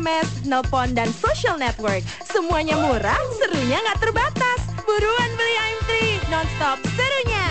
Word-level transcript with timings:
SMS, 0.00 0.48
nelpon, 0.48 0.96
dan 0.96 1.12
social 1.12 1.60
network. 1.60 2.00
Semuanya 2.24 2.72
murah, 2.72 3.20
serunya 3.36 3.84
nggak 3.84 4.00
terbatas. 4.00 4.64
Buruan 4.88 5.30
beli 5.36 5.54
IM3, 5.60 5.90
nonstop 6.32 6.80
serunya. 6.96 7.48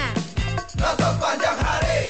Non-stop 0.81 1.13
panjang 1.21 1.59
hari 1.61 2.09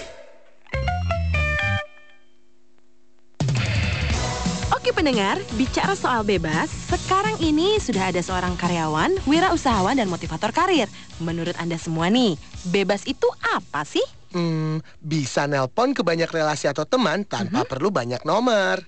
Oke 4.71 4.95
pendengar, 4.95 5.35
bicara 5.59 5.91
soal 5.91 6.23
bebas, 6.23 6.71
sekarang 6.87 7.35
ini 7.43 7.75
sudah 7.83 8.15
ada 8.15 8.23
seorang 8.23 8.55
karyawan, 8.55 9.19
wirausahawan, 9.27 9.99
dan 9.99 10.07
motivator 10.07 10.55
karir. 10.55 10.87
Menurut 11.19 11.59
Anda 11.59 11.75
semua 11.75 12.07
nih, 12.07 12.39
bebas 12.71 13.03
itu 13.03 13.27
apa 13.43 13.83
sih? 13.83 14.18
Hmm, 14.29 14.85
bisa 15.01 15.49
nelpon 15.49 15.97
ke 15.97 16.05
banyak 16.05 16.29
relasi 16.29 16.69
atau 16.69 16.85
teman 16.85 17.25
tanpa 17.25 17.65
perlu 17.65 17.89
banyak 17.89 18.21
nomor. 18.29 18.85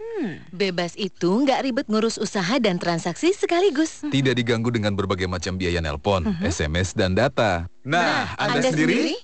Bebas 0.53 0.93
itu 0.93 1.33
nggak 1.33 1.65
ribet 1.65 1.85
ngurus 1.89 2.21
usaha 2.21 2.61
dan 2.61 2.77
transaksi 2.77 3.33
sekaligus. 3.33 4.05
Tidak 4.05 4.37
diganggu 4.37 4.69
dengan 4.69 4.93
berbagai 4.93 5.25
macam 5.25 5.57
biaya 5.57 5.81
nelpon, 5.81 6.29
SMS, 6.45 6.93
dan 6.93 7.17
data. 7.17 7.65
Nah, 7.81 8.37
Anda, 8.37 8.69
sendiri? 8.69 9.17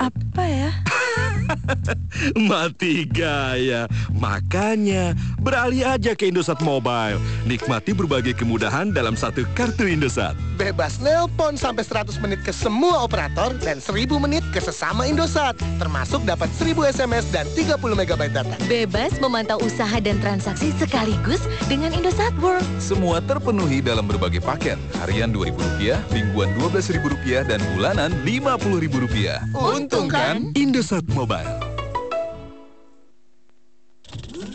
Apa 0.00 0.44
ya? 0.48 0.70
Mati 2.50 3.06
gaya. 3.08 3.86
Makanya, 4.16 5.12
beralih 5.40 5.84
aja 5.84 6.12
ke 6.16 6.30
Indosat 6.30 6.58
Mobile. 6.64 7.20
Nikmati 7.44 7.92
berbagai 7.92 8.34
kemudahan 8.36 8.90
dalam 8.90 9.14
satu 9.14 9.44
kartu 9.54 9.86
Indosat. 9.86 10.34
Bebas 10.56 10.98
nelpon 11.04 11.54
sampai 11.54 11.84
100 11.84 12.16
menit 12.24 12.40
ke 12.40 12.50
semua 12.50 13.04
operator 13.04 13.52
dan 13.60 13.78
1000 13.78 14.08
menit 14.16 14.42
ke 14.50 14.60
sesama 14.62 15.04
Indosat. 15.04 15.54
Termasuk 15.76 16.24
dapat 16.24 16.48
1000 16.56 16.96
SMS 16.96 17.28
dan 17.30 17.44
30 17.52 17.76
MB 17.76 18.22
data. 18.32 18.56
Bebas 18.66 19.12
memantau 19.20 19.60
usaha 19.60 19.96
dan 20.00 20.16
transaksi 20.18 20.72
sekaligus 20.80 21.44
dengan 21.68 21.92
Indosat 21.92 22.32
World. 22.40 22.64
Semua 22.80 23.20
terpenuhi 23.20 23.84
dalam 23.84 24.08
berbagai 24.08 24.40
paket. 24.40 24.80
Harian 25.04 25.30
Rp2.000, 25.36 26.00
mingguan 26.10 26.48
Rp12.000, 26.56 27.44
dan 27.50 27.60
bulanan 27.76 28.10
Rp50.000. 28.24 29.52
Untung 29.52 30.08
kan? 30.08 30.48
Indosat 30.56 31.04
Mobile. 31.12 31.35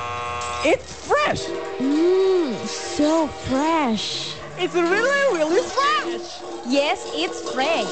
It's 0.63 1.07
fresh. 1.09 1.45
Mmm, 1.79 2.55
so 2.67 3.27
fresh. 3.27 4.35
It's 4.59 4.75
really, 4.75 5.39
really 5.39 5.63
fresh. 5.63 6.43
Yes, 6.67 7.11
it's 7.15 7.51
fresh. 7.55 7.87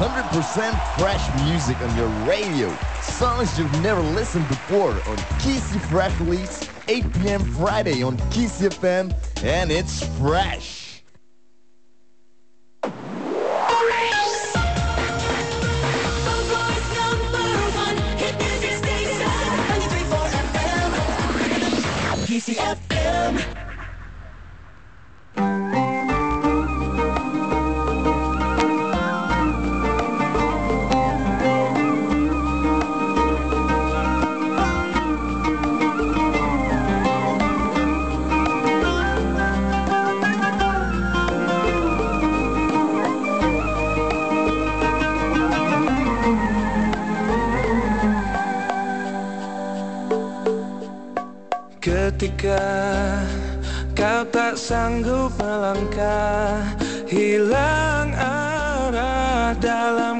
100% 0.00 0.98
fresh 0.98 1.44
music 1.44 1.80
on 1.80 1.96
your 1.96 2.08
radio. 2.28 2.76
Songs 3.00 3.56
you've 3.56 3.80
never 3.80 4.00
listened 4.00 4.48
before 4.48 4.90
on 4.90 5.16
Kissy 5.38 5.80
Fresh 5.82 6.18
Release, 6.18 6.68
8 6.88 7.12
p.m. 7.14 7.44
Friday 7.54 8.02
on 8.02 8.16
Kiss 8.30 8.60
FM, 8.60 9.14
and 9.44 9.70
it's 9.70 10.04
fresh. 10.18 10.77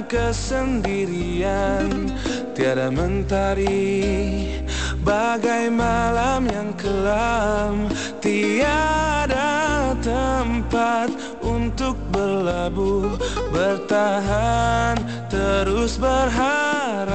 Kesendirian. 0.09 2.09
Tiada 2.57 2.89
mentari 2.91 4.49
bagai 5.05 5.71
malam 5.71 6.49
yang 6.49 6.73
kelam. 6.75 7.87
Tiada 8.19 9.95
tempat 10.03 11.15
untuk 11.39 11.95
berlabuh 12.11 13.15
Bertahan 13.55 14.99
terus 15.31 15.95
berharap. 16.01 17.15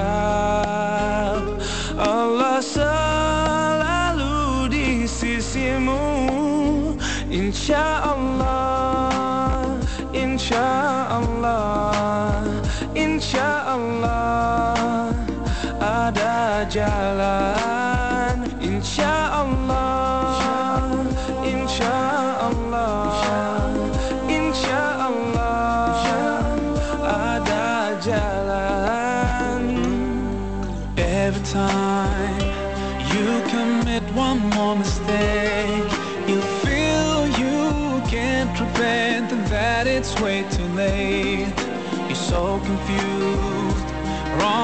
Allah 1.98 2.62
selalu 2.62 4.70
di 4.72 5.04
sisimu. 5.10 6.06
Insya 7.34 8.14
Allah 8.14 9.74
Insya 10.14 10.70
Allah 11.10 12.53
Insya 13.34 13.66
Allah 13.66 15.10
Ada 15.82 16.70
jalan 16.70 17.83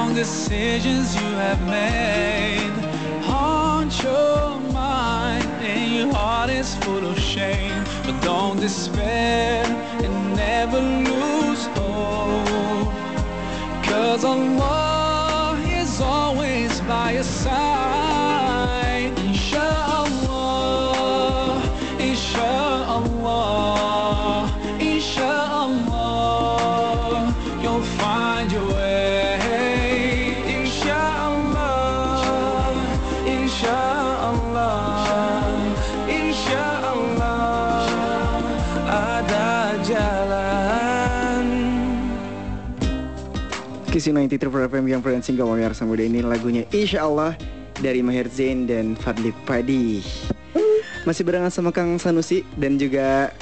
wrong 0.10 0.16
decisions 0.16 1.16
you 1.16 1.30
have 1.38 1.62
made. 1.68 2.72
Haunt 3.24 4.04
your 4.04 4.60
mind 4.72 5.46
and 5.62 5.94
your 5.94 6.14
heart 6.14 6.50
is 6.50 6.76
full 6.76 7.06
of 7.06 7.20
shame. 7.20 7.84
But 8.04 8.20
don't 8.22 8.60
despair 8.60 9.66
and 10.04 10.36
never 10.36 10.80
lose 10.80 11.66
hope. 11.78 12.94
Cause 13.86 14.24
Allah 14.24 15.58
is 15.68 16.02
always 16.02 16.82
by 16.82 17.14
your 17.14 17.24
side. 17.24 17.49
Kisi 44.00 44.16
93 44.16 44.72
FM 44.72 44.88
yang 44.88 45.04
pernah 45.04 45.20
singgah 45.20 45.44
pemirsa 45.44 45.84
muda. 45.84 46.00
Ini 46.00 46.24
lagunya 46.24 46.64
Insya 46.72 47.04
Allah 47.04 47.36
dari 47.84 48.00
Maher 48.00 48.32
Zain 48.32 48.64
dan 48.64 48.96
Fadli 48.96 49.36
Padi. 49.44 50.00
Masih 51.04 51.28
barengan 51.28 51.52
sama 51.52 51.76
Kang 51.76 52.00
Sanusi 52.00 52.48
dan 52.56 52.80
juga 52.80 53.36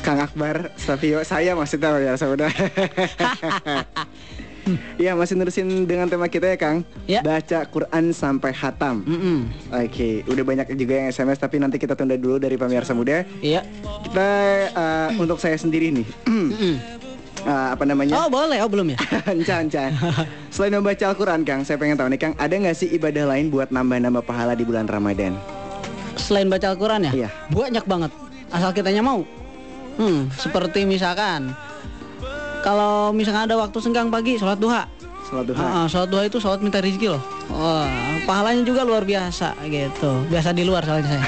Kang 0.00 0.16
Akbar 0.16 0.72
Savio 0.80 1.20
saya 1.28 1.52
maksudnya 1.52 1.92
pemirsa 1.92 2.24
muda. 2.24 2.48
Iya 4.96 5.12
masih 5.20 5.36
nerusin 5.36 5.84
dengan 5.84 6.08
tema 6.08 6.32
kita 6.32 6.48
ya 6.48 6.56
Kang. 6.56 6.80
Baca 7.20 7.60
Quran 7.68 8.16
sampai 8.16 8.56
hatam 8.56 9.04
Oke 9.76 10.24
udah 10.24 10.40
banyak 10.40 10.72
juga 10.72 11.04
yang 11.04 11.12
SMS 11.12 11.36
Tapi 11.36 11.60
nanti 11.60 11.76
kita 11.76 11.92
tunda 11.92 12.16
dulu 12.16 12.40
dari 12.40 12.56
pemirsa 12.56 12.96
muda. 12.96 13.28
Iya. 13.44 13.60
Kita 14.08 14.28
uh, 14.72 15.08
untuk 15.20 15.36
saya 15.36 15.60
sendiri 15.60 15.92
nih 15.92 16.08
Uh, 17.40 17.72
apa 17.72 17.88
namanya? 17.88 18.20
Oh 18.20 18.28
boleh, 18.28 18.60
oh 18.60 18.68
belum 18.68 18.92
ya? 18.92 18.98
Encan, 19.32 19.72
encan. 19.72 19.90
Selain 20.52 20.76
membaca 20.76 21.04
Al-Quran 21.08 21.40
Kang, 21.48 21.64
saya 21.64 21.80
pengen 21.80 21.96
tahu 21.96 22.12
nih 22.12 22.20
Kang, 22.20 22.34
ada 22.36 22.52
nggak 22.52 22.76
sih 22.76 22.92
ibadah 22.92 23.24
lain 23.32 23.48
buat 23.48 23.72
nambah-nambah 23.72 24.28
pahala 24.28 24.52
di 24.52 24.68
bulan 24.68 24.84
Ramadan? 24.84 25.40
Selain 26.20 26.52
baca 26.52 26.68
Al-Quran 26.68 27.08
ya? 27.08 27.12
Iya. 27.24 27.28
Banyak 27.48 27.84
banget. 27.88 28.12
Asal 28.52 28.76
kitanya 28.76 29.00
mau. 29.00 29.24
Hmm, 29.96 30.28
seperti 30.36 30.84
misalkan 30.84 31.52
kalau 32.60 33.10
misalkan 33.16 33.48
ada 33.48 33.56
waktu 33.56 33.78
senggang 33.80 34.12
pagi, 34.12 34.36
sholat 34.36 34.60
duha. 34.60 34.84
Sholat 35.28 35.44
duha. 35.48 35.64
Ah, 35.64 35.86
sholat 35.88 36.08
duha 36.12 36.22
itu 36.28 36.36
sholat 36.36 36.60
minta 36.60 36.80
rezeki 36.80 37.16
loh. 37.16 37.22
Wah, 37.48 37.88
pahalanya 38.28 38.62
juga 38.68 38.84
luar 38.84 39.08
biasa 39.08 39.56
gitu. 39.64 40.28
Biasa 40.28 40.52
di 40.52 40.64
luar 40.68 40.84
soalnya 40.84 41.08
saya. 41.08 41.24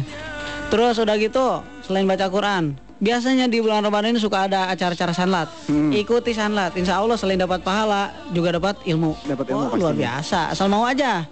Terus 0.70 1.00
udah 1.02 1.16
gitu, 1.18 1.64
selain 1.82 2.06
baca 2.06 2.30
Quran, 2.30 2.78
biasanya 3.00 3.48
di 3.48 3.58
bulan 3.58 3.82
Ramadan 3.82 4.14
ini 4.14 4.20
suka 4.20 4.46
ada 4.46 4.68
acara-acara 4.70 5.16
sanlat. 5.16 5.48
Ikuti 5.90 6.36
sanlat. 6.36 6.76
Insya 6.76 7.00
Allah 7.00 7.16
selain 7.16 7.40
dapat 7.40 7.64
pahala, 7.64 8.12
juga 8.30 8.54
dapat 8.54 8.76
ilmu. 8.84 9.16
Dapat 9.24 9.44
ilmu 9.50 9.64
Wah, 9.66 9.74
luar 9.74 9.94
biasa. 9.96 10.52
Asal 10.52 10.68
mau 10.68 10.84
aja. 10.84 11.24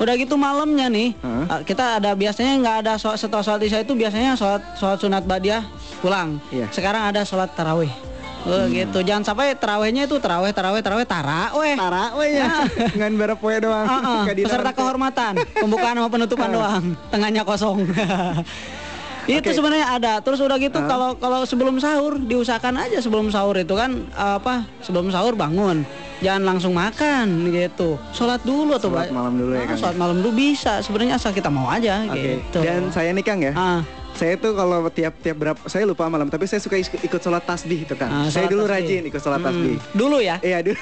Udah 0.00 0.16
gitu 0.16 0.40
malamnya 0.40 0.88
nih, 0.88 1.12
uh, 1.20 1.60
kita 1.60 2.00
ada 2.00 2.16
biasanya 2.16 2.56
nggak 2.64 2.76
ada 2.88 2.92
sholat, 2.96 3.20
setelah 3.20 3.44
sholat 3.44 3.60
isya 3.68 3.84
itu 3.84 3.92
biasanya 3.92 4.32
sholat 4.32 4.64
sholat 4.80 4.96
sunat 4.96 5.28
badiah 5.28 5.60
pulang. 6.00 6.40
Iya. 6.48 6.72
Sekarang 6.72 7.12
ada 7.12 7.20
sholat 7.20 7.52
tarawih. 7.52 7.92
Oh, 8.48 8.64
gitu. 8.72 9.04
Jangan 9.04 9.20
sampai 9.28 9.52
tarawihnya 9.52 10.08
itu 10.08 10.16
tarawih 10.16 10.56
tarawih 10.56 10.80
tarawih 10.80 11.04
tarawih. 11.04 11.76
Tarawih 11.76 12.30
ya. 12.32 12.64
Ngan 12.98 13.12
barep 13.20 13.36
poe 13.36 13.52
doang. 13.60 13.84
Heeh, 13.84 14.20
Kadinar 14.32 14.48
peserta 14.48 14.70
kehormatan, 14.72 15.32
pembukaan 15.60 15.94
sama 16.00 16.08
penutupan 16.08 16.48
doang, 16.48 16.84
tengahnya 17.12 17.44
kosong. 17.44 17.84
itu 19.28 19.50
sebenarnya 19.52 19.86
ada. 20.00 20.12
Terus 20.22 20.40
udah 20.40 20.56
gitu 20.56 20.78
kalau 20.86 21.16
kalau 21.18 21.44
sebelum 21.44 21.76
sahur 21.82 22.16
diusahakan 22.16 22.80
aja 22.80 23.02
sebelum 23.02 23.28
sahur 23.28 23.56
itu 23.58 23.74
kan 23.76 24.06
apa? 24.14 24.64
Sebelum 24.80 25.10
sahur 25.12 25.36
bangun. 25.36 25.84
Jangan 26.20 26.42
langsung 26.44 26.76
makan 26.76 27.48
gitu. 27.48 27.96
Sholat 28.12 28.44
dulu 28.44 28.76
atau 28.76 28.92
Sholat 28.92 29.08
malam 29.08 29.40
dulu 29.40 29.56
ya, 29.56 29.64
Ah, 29.64 29.64
Kang, 29.64 29.72
ya? 29.72 29.80
Sholat 29.80 29.96
malam 29.96 30.16
dulu 30.20 30.32
bisa. 30.36 30.72
Sebenarnya 30.84 31.16
asal 31.16 31.32
kita 31.32 31.48
mau 31.48 31.68
aja 31.72 32.04
Oke. 32.04 32.44
gitu. 32.44 32.60
Dan 32.60 32.92
saya 32.92 33.10
nih 33.16 33.24
Kang 33.24 33.40
ya. 33.40 33.52
Ah. 33.56 33.80
Saya 34.20 34.36
tuh 34.36 34.52
kalau 34.52 34.84
tiap 34.92 35.16
tiap 35.16 35.32
berapa 35.34 35.60
saya 35.64 35.88
lupa 35.88 36.04
malam 36.04 36.28
tapi 36.28 36.44
saya 36.44 36.60
suka 36.60 36.76
ikut 36.76 36.92
sholat 37.16 37.40
tasbih 37.40 37.88
itu 37.88 37.96
kan. 37.96 38.12
Ah, 38.12 38.28
saya 38.28 38.44
dulu 38.46 38.68
tasbih. 38.68 39.00
rajin 39.00 39.02
ikut 39.08 39.16
sholat 39.18 39.40
Mm-mm. 39.40 39.48
tasbih. 39.48 39.76
Dulu 39.96 40.18
ya? 40.20 40.36
Iya 40.40 40.60
dulu. 40.60 40.76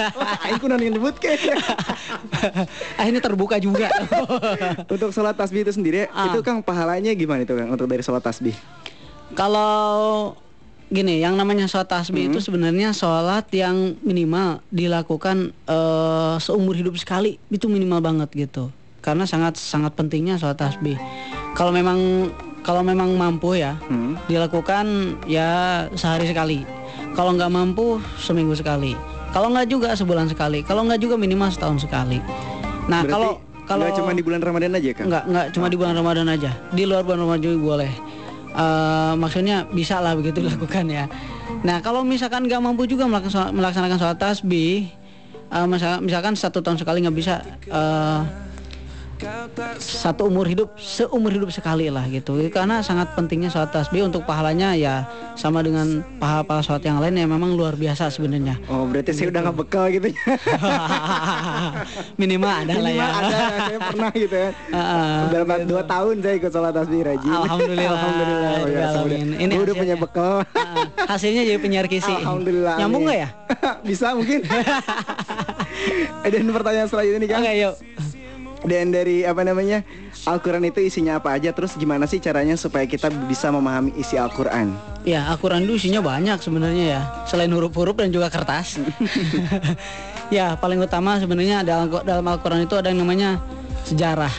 Kunan 0.60 0.76
yang 0.78 0.92
nyebut 0.92 1.16
kayaknya. 1.16 1.56
ah 3.00 3.04
ini 3.04 3.18
terbuka 3.18 3.56
juga. 3.58 3.88
Untuk 4.92 5.10
sholat 5.10 5.32
tasbih 5.32 5.64
itu 5.64 5.72
sendiri 5.72 6.06
Ah. 6.06 6.28
itu 6.28 6.44
Kang 6.44 6.60
pahalanya 6.60 7.08
gimana 7.12 7.40
itu 7.42 7.56
Kang 7.56 7.72
untuk 7.72 7.88
dari 7.88 8.04
sholat 8.04 8.20
tasbih? 8.20 8.52
Kalau 9.32 10.36
gini, 10.86 11.18
yang 11.18 11.34
namanya 11.34 11.64
sholat 11.64 11.88
tasbih 11.88 12.28
itu 12.28 12.38
sebenarnya 12.38 12.92
sholat 12.92 13.48
yang 13.50 13.96
minimal 14.00 14.60
dilakukan 14.68 15.50
eh, 15.64 16.34
seumur 16.38 16.76
hidup 16.76 16.94
sekali, 16.94 17.40
itu 17.48 17.64
minimal 17.66 18.04
banget 18.04 18.28
gitu. 18.30 18.68
Karena 19.00 19.24
sangat 19.24 19.56
sangat 19.56 19.92
pentingnya 19.92 20.36
sholat 20.36 20.56
tasbih. 20.56 21.00
Kalau 21.52 21.72
memang 21.72 22.28
kalau 22.64 22.80
memang 22.80 23.12
mampu 23.12 23.54
ya, 23.54 23.76
dilakukan 24.26 24.86
ya 25.24 25.48
sehari 25.92 26.24
sekali. 26.24 26.64
Kalau 27.12 27.30
nggak 27.30 27.46
mampu 27.46 28.00
seminggu 28.16 28.56
sekali. 28.56 28.96
Kalau 29.30 29.52
nggak 29.52 29.68
juga 29.68 29.92
sebulan 29.92 30.26
sekali. 30.26 30.62
Kalau 30.62 30.82
nggak 30.82 30.98
juga 30.98 31.14
minimal 31.14 31.52
setahun 31.52 31.84
sekali. 31.84 32.18
Nah 32.86 33.04
Berarti 33.04 33.12
kalau 33.12 33.30
kalau 33.64 33.82
nggak 33.84 33.96
cuma 33.96 34.10
di 34.10 34.22
bulan 34.22 34.40
Ramadan 34.40 34.72
aja 34.74 34.88
Kang? 34.92 35.06
Enggak, 35.06 35.24
enggak 35.24 35.46
cuma 35.52 35.66
di 35.68 35.76
bulan 35.76 35.94
Ramadan 35.94 36.26
aja. 36.26 36.50
Di 36.70 36.82
luar 36.84 37.02
bulan 37.02 37.20
Ramadan 37.20 37.42
juga 37.42 37.56
boleh. 37.60 37.92
Eh, 38.54 39.12
maksudnya 39.14 39.66
bisa 39.66 39.98
lah 39.98 40.14
begitu 40.14 40.38
dilakukan 40.40 40.86
ya. 40.86 41.04
Nah 41.62 41.80
kalau 41.80 42.00
misalkan 42.00 42.46
nggak 42.46 42.60
mampu 42.60 42.86
juga 42.86 43.04
melaksanakan, 43.06 43.96
sholat 43.96 44.16
tasbih, 44.16 44.86
eh, 45.50 45.66
misal- 45.66 45.98
misalkan 45.98 46.34
satu 46.34 46.60
tahun 46.60 46.78
sekali 46.78 47.02
nggak 47.02 47.16
bisa, 47.16 47.42
eh, 47.66 48.20
satu 49.78 50.28
umur 50.28 50.46
hidup 50.48 50.74
seumur 50.76 51.30
hidup 51.30 51.50
sekali 51.54 51.88
lah 51.88 52.04
gitu 52.10 52.36
karena 52.50 52.82
sangat 52.84 53.12
pentingnya 53.14 53.48
sholat 53.48 53.70
tasbih 53.70 54.04
untuk 54.06 54.26
pahalanya 54.26 54.74
ya 54.74 55.06
sama 55.38 55.62
dengan 55.62 56.02
pahala-pahala 56.18 56.62
sholat 56.62 56.82
yang 56.84 56.98
lain 56.98 57.14
yang 57.16 57.30
memang 57.30 57.54
luar 57.54 57.78
biasa 57.78 58.10
sebenarnya 58.10 58.58
Oh 58.68 58.84
berarti 58.88 59.12
saya 59.12 59.30
udah 59.30 59.40
nggak 59.44 59.56
bekal 59.60 59.86
gitu 59.92 60.08
ya. 60.10 60.18
minimal 62.20 62.50
ada 62.50 62.74
lah 62.80 62.92
ya 62.92 63.06
ada 63.06 63.36
saya 63.70 63.78
pernah 63.80 64.10
gitu 64.14 64.36
ya. 64.36 64.50
Berapa 65.30 65.54
dua 65.66 65.82
tahun 65.84 66.14
saya 66.24 66.34
ikut 66.40 66.50
sholat 66.52 66.72
tasbih 66.74 67.00
rajin. 67.04 67.30
Alhamdulillah. 67.30 67.92
Alhamdulillah. 67.94 68.50
Oh, 68.50 68.68
ya. 68.68 69.20
Ini 69.38 69.54
udah 69.54 69.74
hasilnya. 69.74 69.74
punya 69.74 69.96
bekal. 69.98 70.34
hasilnya 71.04 71.42
jadi 71.44 71.58
penyiar 71.60 71.86
kisi 71.86 72.10
Alhamdulillah. 72.10 72.76
nyambung 72.80 73.04
nggak 73.06 73.18
ya 73.20 73.28
Bisa 73.88 74.16
mungkin. 74.16 74.40
Dan 76.32 76.50
pertanyaan 76.50 76.88
selanjutnya 76.88 77.20
nih 77.20 77.28
kan. 77.30 77.38
Oke 77.44 77.52
yuk. 77.60 77.74
Dan 78.64 78.96
dari 78.96 79.28
apa 79.28 79.44
namanya 79.44 79.84
Al-Quran 80.24 80.64
itu 80.64 80.80
isinya 80.80 81.20
apa 81.20 81.36
aja 81.36 81.52
Terus 81.52 81.76
gimana 81.76 82.08
sih 82.08 82.16
caranya 82.16 82.56
supaya 82.56 82.88
kita 82.88 83.12
bisa 83.28 83.52
memahami 83.52 83.92
isi 84.00 84.16
Al-Quran 84.16 84.72
Ya, 85.04 85.20
Al-Quran 85.28 85.68
itu 85.68 85.76
isinya 85.76 86.00
banyak 86.00 86.40
sebenarnya 86.40 86.84
ya. 86.96 87.00
Selain 87.28 87.52
huruf-huruf 87.52 87.92
dan 87.92 88.08
juga 88.08 88.32
kertas. 88.32 88.80
ya, 90.36 90.56
paling 90.56 90.80
utama 90.80 91.20
sebenarnya 91.20 91.60
dalam 91.60 91.92
dalam 91.92 92.24
Al-Quran 92.24 92.64
itu 92.64 92.72
ada 92.72 92.88
yang 92.88 93.04
namanya 93.04 93.36
sejarah. 93.84 94.32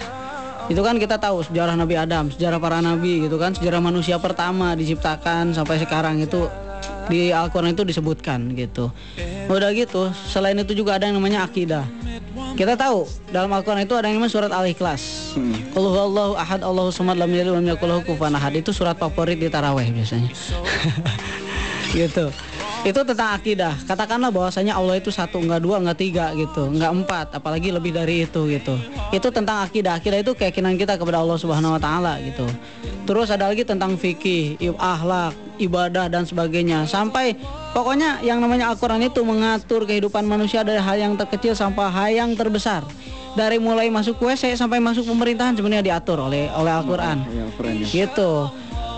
Itu 0.65 0.81
kan 0.81 0.97
kita 0.97 1.21
tahu 1.21 1.45
sejarah 1.45 1.77
Nabi 1.77 1.93
Adam, 1.93 2.33
sejarah 2.33 2.57
para 2.57 2.81
nabi 2.81 3.29
gitu 3.29 3.37
kan, 3.37 3.53
sejarah 3.53 3.77
manusia 3.77 4.17
pertama 4.17 4.73
diciptakan 4.73 5.53
sampai 5.53 5.77
sekarang 5.77 6.17
itu 6.25 6.49
di 7.05 7.29
Al-Quran 7.29 7.77
itu 7.77 7.85
disebutkan 7.85 8.57
gitu. 8.57 8.89
Udah 9.45 9.69
gitu, 9.77 10.09
selain 10.25 10.57
itu 10.57 10.73
juga 10.73 10.97
ada 10.97 11.05
yang 11.05 11.21
namanya 11.21 11.45
akidah. 11.45 11.85
Kita 12.55 12.79
tahu 12.79 13.03
dalam 13.35 13.51
Al-Quran 13.51 13.83
itu 13.83 13.99
ada 13.99 14.07
yang 14.07 14.23
namanya 14.23 14.31
surat 14.31 14.47
Al-Ikhlas. 14.47 15.35
Qul 15.75 15.85
huwallahu 15.91 16.39
ahad 16.39 16.63
Allahu 16.63 16.87
samad 16.87 17.19
lam 17.19 17.27
yalid 17.27 17.51
walam 17.51 17.67
yakul 17.67 17.91
lahu 17.91 17.99
kufuwan 18.07 18.31
ahad. 18.31 18.55
Itu 18.55 18.71
surat 18.71 18.95
favorit 18.95 19.35
di 19.35 19.51
taraweh 19.51 19.91
biasanya. 19.91 20.31
gitu. 21.99 22.31
Itu 22.85 23.01
tentang 23.01 23.33
akidah. 23.33 23.73
Katakanlah 23.89 24.29
bahwasanya 24.29 24.77
Allah 24.77 25.01
itu 25.01 25.09
satu, 25.09 25.41
enggak 25.41 25.65
dua, 25.65 25.81
enggak 25.81 25.97
tiga 25.97 26.29
gitu, 26.37 26.69
enggak 26.69 26.91
empat, 26.93 27.27
apalagi 27.33 27.73
lebih 27.73 27.89
dari 27.89 28.29
itu 28.29 28.45
gitu. 28.45 28.77
Itu 29.09 29.33
tentang 29.33 29.65
akidah. 29.65 29.97
Akidah 29.97 30.21
itu 30.21 30.37
keyakinan 30.37 30.77
kita 30.77 30.93
kepada 30.93 31.17
Allah 31.17 31.33
Subhanahu 31.41 31.75
wa 31.75 31.81
taala 31.81 32.21
gitu. 32.21 32.45
Terus 33.09 33.33
ada 33.33 33.49
lagi 33.49 33.65
tentang 33.65 33.97
fikih, 33.97 34.61
akhlak, 34.77 35.33
ibadah 35.57 36.13
dan 36.13 36.29
sebagainya. 36.29 36.85
Sampai 36.85 37.33
pokoknya 37.73 38.21
yang 38.21 38.37
namanya 38.37 38.69
Al-Qur'an 38.69 39.01
itu 39.01 39.25
mengatur 39.25 39.89
kehidupan 39.89 40.21
manusia 40.21 40.61
dari 40.61 40.77
hal 40.77 41.01
yang 41.01 41.17
terkecil 41.17 41.57
sampai 41.57 41.89
hal 41.89 42.09
yang 42.13 42.29
terbesar. 42.37 42.85
Dari 43.35 43.59
mulai 43.59 43.89
masuk 43.89 44.21
WC 44.21 44.55
sampai 44.55 44.79
masuk 44.79 45.09
pemerintahan 45.09 45.57
sebenarnya 45.57 45.97
diatur 45.97 46.21
oleh 46.21 46.53
oleh 46.53 46.71
Al-Qur'an. 46.71 47.17
Ya, 47.33 47.43
Al-Quran 47.49 47.73
ya. 47.81 47.87
Gitu. 47.89 48.31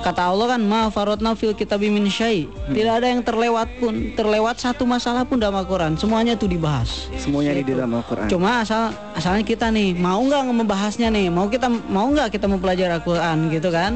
Kata 0.05 0.31
Allah 0.31 0.55
kan 0.55 0.61
ma 0.63 0.87
farotna 0.93 1.33
fil 1.33 1.57
kitabi 1.57 1.89
min 1.91 2.07
syai. 2.07 2.47
Tidak 2.69 2.93
ada 3.01 3.07
yang 3.09 3.25
terlewat 3.25 3.67
pun, 3.81 4.13
terlewat 4.13 4.61
satu 4.61 4.87
masalah 4.87 5.25
pun 5.27 5.41
dalam 5.41 5.57
Al-Qur'an. 5.57 5.97
Semuanya 5.99 6.37
itu 6.37 6.47
dibahas. 6.47 7.09
Semuanya 7.17 7.57
di 7.57 7.63
dalam 7.65 7.91
Al-Quran 7.91 8.29
Cuma 8.31 8.63
asal 8.63 8.93
asalnya 9.17 9.43
kita 9.43 9.67
nih 9.73 9.97
mau 9.97 10.21
nggak 10.21 10.47
membahasnya 10.47 11.09
nih, 11.11 11.27
mau 11.27 11.49
kita 11.51 11.67
mau 11.69 12.07
nggak 12.07 12.31
kita 12.33 12.45
mempelajari 12.47 12.93
Al-Quran 12.97 13.37
gitu 13.51 13.69
kan? 13.73 13.91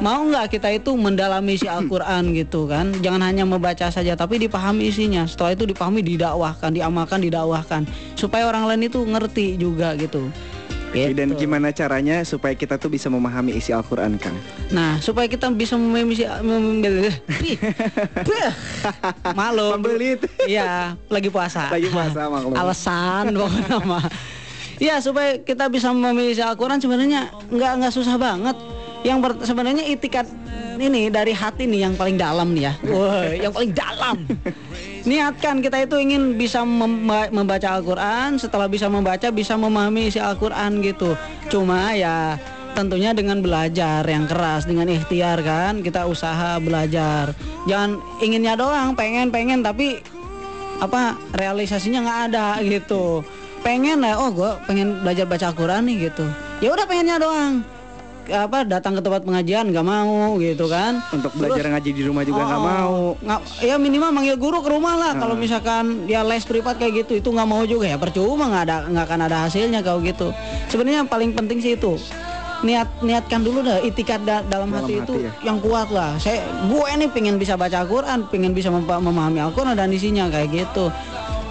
Mau 0.00 0.20
nggak 0.26 0.50
kita 0.50 0.68
itu 0.72 0.90
mendalami 0.96 1.54
isi 1.54 1.68
Al-Quran 1.68 2.32
gitu 2.40 2.66
kan? 2.66 2.90
Jangan 3.04 3.22
hanya 3.22 3.44
membaca 3.46 3.86
saja, 3.92 4.16
tapi 4.18 4.42
dipahami 4.42 4.88
isinya. 4.90 5.28
Setelah 5.28 5.54
itu 5.54 5.64
dipahami, 5.68 6.00
didakwahkan, 6.02 6.72
diamalkan, 6.74 7.20
didakwahkan, 7.22 7.86
supaya 8.18 8.48
orang 8.48 8.66
lain 8.66 8.88
itu 8.88 8.98
ngerti 9.02 9.60
juga 9.60 9.94
gitu. 9.94 10.32
Oke, 10.92 11.16
Dan 11.16 11.32
Gitu. 11.32 11.48
gimana 11.48 11.72
caranya 11.72 12.20
supaya 12.20 12.52
kita 12.52 12.76
tuh 12.76 12.92
bisa 12.92 13.08
memahami 13.08 13.56
isi 13.56 13.72
Al-Quran 13.72 14.20
Kang 14.20 14.36
Nah, 14.68 15.00
supaya 15.00 15.24
kita 15.24 15.48
bisa 15.48 15.80
memahami 15.80 16.12
isi. 16.12 16.28
Malu. 19.32 19.72
Iya, 20.44 20.92
lagi 21.08 21.32
puasa. 21.32 21.72
Lagi 21.72 21.88
puasa 21.88 22.28
maklum 22.28 22.52
Alasan 22.52 23.32
pokoknya 23.32 23.78
mah. 23.88 24.04
Iya, 24.76 25.00
supaya 25.00 25.40
kita 25.40 25.72
bisa 25.72 25.88
memahami 25.96 26.36
isi 26.36 26.44
Al-Qur'an 26.44 26.76
sebenarnya 26.76 27.32
nggak 27.48 27.72
nggak 27.80 27.92
susah 27.96 28.20
banget. 28.20 28.56
Yang 29.00 29.48
sebenarnya 29.48 29.88
itikat 29.88 30.28
ini 30.76 31.08
dari 31.08 31.32
hati 31.32 31.64
nih 31.64 31.88
yang 31.88 31.94
paling 31.96 32.20
dalam 32.20 32.52
nih 32.52 32.68
ya. 32.68 32.72
Wah, 32.92 33.32
yang 33.32 33.52
paling 33.56 33.72
dalam. 33.72 34.28
Niatkan 35.02 35.58
kita 35.58 35.82
itu 35.82 35.98
ingin 35.98 36.38
bisa 36.38 36.62
memba- 36.62 37.26
membaca 37.34 37.74
Al-Qur'an, 37.74 38.38
setelah 38.38 38.70
bisa 38.70 38.86
membaca 38.86 39.28
bisa 39.34 39.58
memahami 39.58 40.06
isi 40.06 40.22
Al-Qur'an 40.22 40.78
gitu. 40.78 41.18
Cuma 41.50 41.90
ya 41.98 42.38
tentunya 42.78 43.12
dengan 43.12 43.42
belajar 43.42 44.00
yang 44.06 44.24
keras 44.24 44.64
dengan 44.64 44.88
ikhtiar 44.88 45.42
kan 45.42 45.82
kita 45.82 46.06
usaha 46.06 46.56
belajar. 46.62 47.34
Jangan 47.66 47.98
inginnya 48.22 48.54
doang 48.54 48.94
pengen 48.94 49.28
pengen 49.34 49.60
tapi 49.60 50.00
apa 50.78 51.18
realisasinya 51.34 52.06
nggak 52.06 52.20
ada 52.32 52.48
gitu. 52.62 53.26
Pengen 53.66 54.02
lah 54.02 54.18
oh 54.22 54.30
gue 54.30 54.50
pengen 54.70 55.02
belajar 55.02 55.26
baca 55.26 55.50
Al-Quran 55.50 55.82
nih 55.86 56.10
gitu. 56.10 56.26
Ya 56.62 56.70
udah 56.70 56.86
pengennya 56.86 57.18
doang 57.18 57.66
apa 58.28 58.62
datang 58.62 58.94
ke 58.94 59.02
tempat 59.02 59.22
pengajian 59.22 59.66
nggak 59.66 59.82
mau 59.82 60.36
gitu 60.36 60.66
kan. 60.66 61.02
Untuk 61.10 61.34
belajar 61.34 61.66
ngaji 61.68 61.90
di 61.90 62.02
rumah 62.02 62.22
juga 62.22 62.44
nggak 62.44 62.60
Oh, 62.60 62.64
mau. 62.64 62.96
nggak 63.18 63.40
ya 63.60 63.74
minimal 63.76 64.10
manggil 64.12 64.36
guru 64.36 64.60
ke 64.60 64.68
rumah 64.68 64.94
lah. 64.94 65.12
Kalau 65.14 65.34
misalkan 65.34 66.06
ya 66.06 66.22
les 66.22 66.42
privat 66.42 66.76
kayak 66.76 67.02
gitu 67.02 67.18
itu 67.18 67.28
nggak 67.28 67.48
mau 67.48 67.62
juga 67.64 67.88
ya. 67.88 67.96
Percuma 67.96 68.46
nggak 68.46 68.64
ada 68.64 68.76
nggak 68.86 69.04
akan 69.04 69.20
ada 69.22 69.36
hasilnya 69.42 69.80
kalau 69.80 69.98
gitu. 70.00 70.30
Sebenarnya 70.66 71.02
yang 71.02 71.10
paling 71.10 71.32
penting 71.32 71.58
sih 71.58 71.74
itu 71.74 71.98
niat 72.62 72.86
niatkan 73.02 73.42
dulu 73.42 73.58
dah 73.60 73.82
itikat 73.82 74.22
da- 74.22 74.38
dalam, 74.44 74.70
Dalam 74.70 74.86
hati, 74.86 74.94
hati 74.94 75.02
itu 75.02 75.14
ya. 75.20 75.30
yang 75.42 75.58
kuat 75.58 75.90
lah. 75.90 76.14
Saya 76.16 76.38
gue 76.62 76.88
nih 76.94 77.10
pengen 77.10 77.34
bisa 77.34 77.58
baca 77.58 77.74
Al-Quran 77.76 78.30
pengen 78.30 78.54
bisa 78.54 78.70
memahami 78.70 79.42
Al-Quran 79.42 79.74
dan 79.74 79.90
isinya 79.90 80.30
kayak 80.30 80.46
gitu 80.48 80.86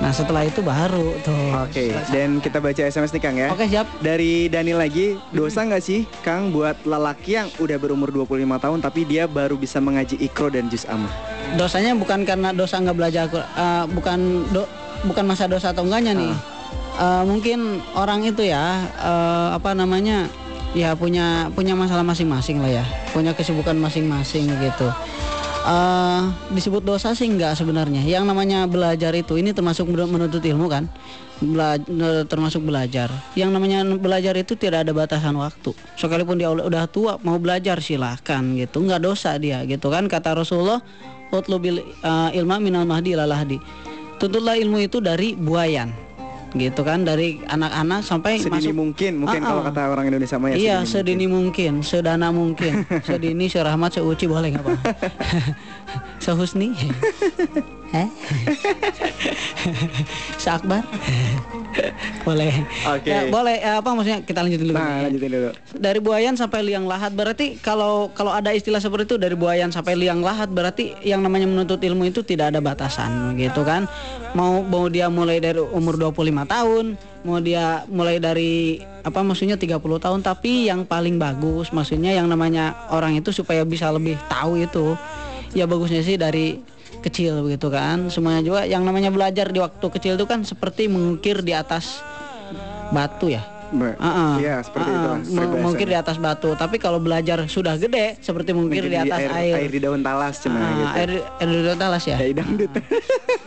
nah 0.02 0.10
setelah 0.10 0.42
itu 0.42 0.60
baru 0.60 1.14
tuh 1.22 1.54
Oke, 1.62 1.94
dan 2.10 2.42
kita 2.42 2.58
baca 2.58 2.82
SMS 2.82 3.12
nih 3.12 3.22
Kang 3.22 3.38
ya. 3.38 3.48
Oke, 3.48 3.70
siap. 3.70 3.86
Dari 4.02 4.50
Dani 4.50 4.74
lagi, 4.74 5.14
dosa 5.30 5.62
nggak 5.62 5.78
sih 5.80 6.10
Kang 6.20 6.50
buat 6.50 6.74
lelaki 6.82 7.38
yang 7.38 7.54
udah 7.56 7.78
berumur 7.78 8.10
25 8.10 8.26
tahun 8.58 8.80
tapi 8.80 9.06
dia 9.06 9.30
baru 9.30 9.54
bisa 9.54 9.78
mengaji 9.78 10.18
Ikro 10.18 10.50
dan 10.50 10.68
Juz 10.68 10.84
Amma? 10.86 11.08
dosanya 11.52 11.92
bukan 11.94 12.24
karena 12.24 12.50
dosa 12.50 12.80
nggak 12.80 12.96
belajar 12.96 13.28
eh, 13.28 13.86
bukan 13.90 14.20
do- 14.50 14.72
bukan 15.04 15.26
masa 15.26 15.46
dosa 15.46 15.70
atau 15.70 15.84
enggaknya 15.84 16.14
nih 16.14 16.34
Eh, 16.92 17.24
mungkin 17.24 17.60
orang 17.94 18.20
itu 18.22 18.44
ya 18.44 18.62
eh, 18.94 19.48
apa 19.52 19.72
namanya 19.72 20.28
ya 20.72 20.92
punya 20.92 21.48
punya 21.50 21.72
masalah 21.72 22.04
masing-masing 22.04 22.58
lah 22.58 22.72
ya 22.74 22.86
punya 23.12 23.32
kesibukan 23.32 23.76
masing-masing 23.76 24.48
gitu 24.54 24.88
Eh, 25.62 26.22
disebut 26.58 26.82
dosa 26.82 27.14
sih 27.14 27.30
enggak 27.30 27.54
sebenarnya. 27.54 28.02
Yang 28.02 28.34
namanya 28.34 28.66
belajar 28.66 29.14
itu 29.14 29.38
ini 29.38 29.54
termasuk 29.54 29.86
men- 29.94 30.10
menuntut 30.10 30.42
ilmu 30.42 30.66
kan? 30.66 30.90
Bela- 31.38 31.78
termasuk 32.26 32.66
belajar. 32.66 33.14
Yang 33.38 33.50
namanya 33.54 33.86
belajar 33.98 34.34
itu 34.42 34.58
tidak 34.58 34.90
ada 34.90 34.94
batasan 34.94 35.38
waktu. 35.38 35.74
Sekalipun 36.02 36.42
dia 36.42 36.50
udah 36.50 36.90
tua 36.90 37.22
mau 37.22 37.38
belajar 37.38 37.78
silahkan 37.78 38.42
gitu. 38.58 38.82
Nggak 38.82 39.02
dosa 39.06 39.38
dia 39.38 39.62
gitu 39.70 39.94
kan? 39.94 40.10
Kata 40.10 40.34
Rasulullah 40.34 40.82
utlubil 41.30 41.78
eh, 41.82 42.30
ilma 42.42 42.58
minal 42.58 42.90
mahdi 42.90 43.14
ilal 43.14 43.30
lahdi. 43.30 43.62
Tuntutlah 44.18 44.58
ilmu 44.58 44.82
itu 44.82 44.98
dari 44.98 45.38
buayan 45.38 45.94
gitu 46.52 46.84
kan 46.84 47.08
dari 47.08 47.40
anak-anak 47.48 48.04
sampai 48.04 48.36
Sedini 48.36 48.72
masuk 48.72 48.76
mungkin, 48.76 49.12
mungkin 49.24 49.40
Ah, 49.40 49.48
kalau 49.48 49.62
ah. 49.64 49.66
kata 49.72 49.82
orang 49.88 50.06
Indonesia 50.12 50.36
mah 50.36 50.48
ya 50.52 50.56
iya 50.60 50.78
sedini 50.84 51.24
sedini 51.24 51.26
mungkin. 51.32 51.74
sedana 51.80 52.28
mungkin 52.36 52.84
sedini 53.08 53.48
serahmat 53.48 53.96
seuci 53.96 54.28
boleh 54.28 54.52
nggak 54.52 54.64
pak 54.68 54.78
sehusni 56.24 56.76
Heh? 57.92 58.08
seakbar 60.42 60.84
boleh 62.24 62.52
Oke. 62.88 63.10
Ya, 63.10 63.28
boleh 63.28 63.56
Eh, 63.62 63.76
apa 63.78 63.90
maksudnya 63.92 64.20
kita 64.24 64.40
lanjutin 64.42 64.72
dulu 64.72 64.80
Nah, 64.80 65.08
lanjutin 65.08 65.30
dulu. 65.30 65.50
dari 65.76 66.00
buayan 66.00 66.36
sampai 66.36 66.60
liang 66.64 66.88
lahat 66.88 67.12
berarti 67.12 67.60
kalau 67.60 68.10
kalau 68.12 68.32
ada 68.32 68.52
istilah 68.52 68.80
seperti 68.80 69.12
itu 69.12 69.16
dari 69.20 69.36
buayan 69.36 69.70
sampai 69.70 69.96
liang 69.96 70.24
lahat 70.24 70.48
berarti 70.48 70.96
yang 71.04 71.20
namanya 71.20 71.48
menuntut 71.48 71.80
ilmu 71.80 72.08
itu 72.08 72.24
tidak 72.24 72.56
ada 72.56 72.60
batasan 72.60 73.36
gitu 73.36 73.62
kan 73.62 73.86
mau 74.32 74.62
mau 74.62 74.88
dia 74.88 75.12
mulai 75.12 75.40
dari 75.40 75.60
umur 75.60 76.00
25 76.00 76.48
tahun 76.48 76.86
mau 77.22 77.38
dia 77.38 77.86
mulai 77.88 78.18
dari 78.18 78.82
apa 79.04 79.22
maksudnya 79.22 79.58
30 79.60 79.78
tahun 79.78 80.20
tapi 80.22 80.68
yang 80.68 80.86
paling 80.86 81.18
bagus 81.18 81.70
maksudnya 81.70 82.14
yang 82.14 82.26
namanya 82.26 82.74
orang 82.90 83.14
itu 83.14 83.30
supaya 83.30 83.62
bisa 83.62 83.90
lebih 83.92 84.18
tahu 84.26 84.58
itu 84.58 84.96
ya 85.52 85.66
bagusnya 85.66 86.02
sih 86.02 86.16
dari 86.16 86.58
kecil 87.02 87.42
begitu 87.42 87.68
kan 87.68 88.08
semuanya 88.08 88.42
juga 88.42 88.62
yang 88.64 88.82
namanya 88.82 89.10
belajar 89.10 89.50
di 89.50 89.58
waktu 89.58 89.86
kecil 89.90 90.14
itu 90.16 90.26
kan 90.26 90.42
seperti 90.42 90.86
mengukir 90.86 91.42
di 91.42 91.52
atas 91.52 92.00
batu 92.90 93.28
ya. 93.28 93.42
Ah, 93.72 94.04
ah. 94.04 94.34
Iya, 94.36 94.60
seperti 94.62 94.84
Ah, 94.84 94.92
itu 94.92 95.00
ah. 95.00 95.08
lah, 95.08 95.16
M- 95.16 95.24
peribahasanya. 95.24 95.64
mungkir 95.64 95.88
di 95.88 95.96
atas 95.96 96.18
batu. 96.20 96.50
Tapi 96.54 96.76
kalau 96.76 97.00
belajar 97.00 97.40
sudah 97.48 97.80
gede, 97.80 98.20
seperti 98.20 98.52
mungkir 98.52 98.84
di 98.84 98.92
Mungkin 98.92 99.08
atas 99.08 99.20
air, 99.24 99.32
air. 99.32 99.56
air 99.64 99.72
di 99.72 99.80
daun 99.80 100.04
talas 100.04 100.36
cuma 100.38 100.60
Ah, 100.60 100.68
gitu. 100.68 100.92
air, 100.94 101.10
air 101.40 101.50
di 101.50 101.62
daun 101.64 101.80
talas 101.80 102.04
ya? 102.04 102.18
Dangdut. 102.36 102.72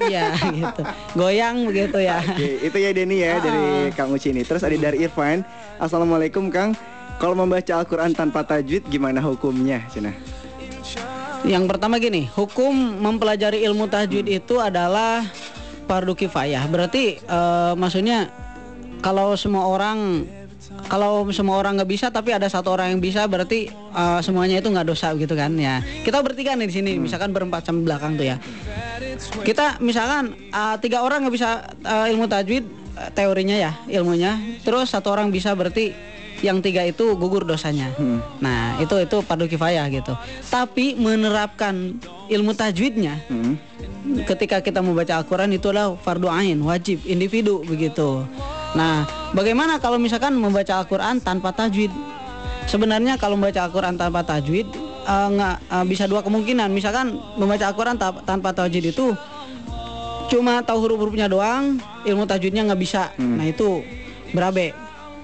Iya 0.00 0.32
gitu. 0.48 0.82
Goyang 1.12 1.68
begitu 1.68 1.98
ya. 2.00 2.24
Oke, 2.24 2.50
itu 2.58 2.76
ya 2.76 2.90
Denny 2.90 3.20
ya 3.20 3.30
Ah. 3.30 3.38
dari 3.38 3.64
Kang 3.92 4.10
Uci 4.10 4.32
ini. 4.32 4.42
Terus 4.42 4.64
ada 4.64 4.72
dari 4.72 5.04
Irfan. 5.04 5.44
Assalamualaikum 5.76 6.48
Kang. 6.48 6.72
Kalau 7.14 7.36
membaca 7.36 7.72
Al-Quran 7.76 8.10
tanpa 8.10 8.42
tajwid 8.42 8.88
gimana 8.88 9.20
hukumnya? 9.20 9.84
Cina. 9.86 10.08
Yang 11.44 11.64
pertama 11.68 12.00
gini, 12.00 12.24
hukum 12.32 12.72
mempelajari 13.04 13.60
ilmu 13.68 13.84
tajwid 13.92 14.24
itu 14.32 14.56
adalah 14.64 15.28
fardu 15.84 16.16
kifayah. 16.16 16.64
Berarti 16.72 17.20
eh, 17.20 17.72
maksudnya 17.76 18.32
kalau 19.04 19.36
semua 19.36 19.68
orang 19.68 20.24
kalau 20.88 21.28
semua 21.30 21.60
orang 21.60 21.76
nggak 21.76 21.90
bisa 21.92 22.06
tapi 22.08 22.32
ada 22.32 22.48
satu 22.48 22.72
orang 22.72 22.96
yang 22.96 23.00
bisa 23.04 23.28
berarti 23.28 23.68
eh, 23.68 24.20
semuanya 24.24 24.64
itu 24.64 24.72
nggak 24.72 24.88
dosa 24.88 25.12
gitu 25.20 25.36
kan 25.36 25.52
ya. 25.60 25.84
Kita 26.00 26.24
bertiga 26.24 26.56
nih 26.56 26.64
di 26.64 26.74
sini, 26.80 26.92
misalkan 26.96 27.36
berempat 27.36 27.68
sampai 27.68 27.92
belakang 27.92 28.16
tuh 28.16 28.24
ya. 28.24 28.36
Kita 29.44 29.84
misalkan 29.84 30.32
eh, 30.48 30.76
tiga 30.80 31.04
orang 31.04 31.28
nggak 31.28 31.34
bisa 31.36 31.60
eh, 31.84 32.12
ilmu 32.16 32.24
tajwid 32.24 32.64
eh, 32.96 33.10
teorinya 33.12 33.56
ya 33.60 33.72
ilmunya, 33.92 34.40
terus 34.64 34.96
satu 34.96 35.12
orang 35.12 35.28
bisa 35.28 35.52
berarti 35.52 36.13
yang 36.44 36.60
tiga 36.60 36.84
itu 36.84 37.16
gugur 37.16 37.48
dosanya. 37.48 37.88
Nah 38.44 38.76
itu 38.76 38.92
itu 39.00 39.16
fardu 39.24 39.48
kifayah 39.48 39.88
gitu. 39.88 40.12
Tapi 40.52 40.92
menerapkan 40.92 41.96
ilmu 42.28 42.52
tajwidnya 42.52 43.16
ketika 44.28 44.60
kita 44.60 44.84
membaca 44.84 45.16
Al-Quran 45.16 45.56
itu 45.56 45.72
adalah 45.72 45.96
fardu 45.96 46.28
ain, 46.28 46.60
wajib, 46.60 47.00
individu 47.08 47.64
begitu. 47.64 48.28
Nah, 48.76 49.06
bagaimana 49.32 49.78
kalau 49.80 49.96
misalkan 49.96 50.36
membaca 50.36 50.76
Al-Quran 50.82 51.22
tanpa 51.24 51.54
tajwid? 51.56 51.88
Sebenarnya 52.68 53.16
kalau 53.16 53.38
membaca 53.38 53.64
Al-Quran 53.64 53.96
tanpa 53.96 54.20
tajwid 54.20 54.66
eh, 55.08 55.28
nggak 55.32 55.56
eh, 55.72 55.84
bisa 55.88 56.04
dua 56.04 56.20
kemungkinan. 56.20 56.68
Misalkan 56.68 57.16
membaca 57.40 57.64
Al-Quran 57.70 57.96
ta- 57.96 58.20
tanpa 58.28 58.52
tajwid 58.52 58.92
itu 58.92 59.16
cuma 60.32 60.64
tahu 60.64 60.88
huruf-hurufnya 60.88 61.28
doang, 61.28 61.78
ilmu 62.04 62.24
tajwidnya 62.28 62.64
nggak 62.66 62.80
bisa. 62.80 63.12
Nah 63.20 63.46
itu 63.46 63.84
berabe, 64.32 64.72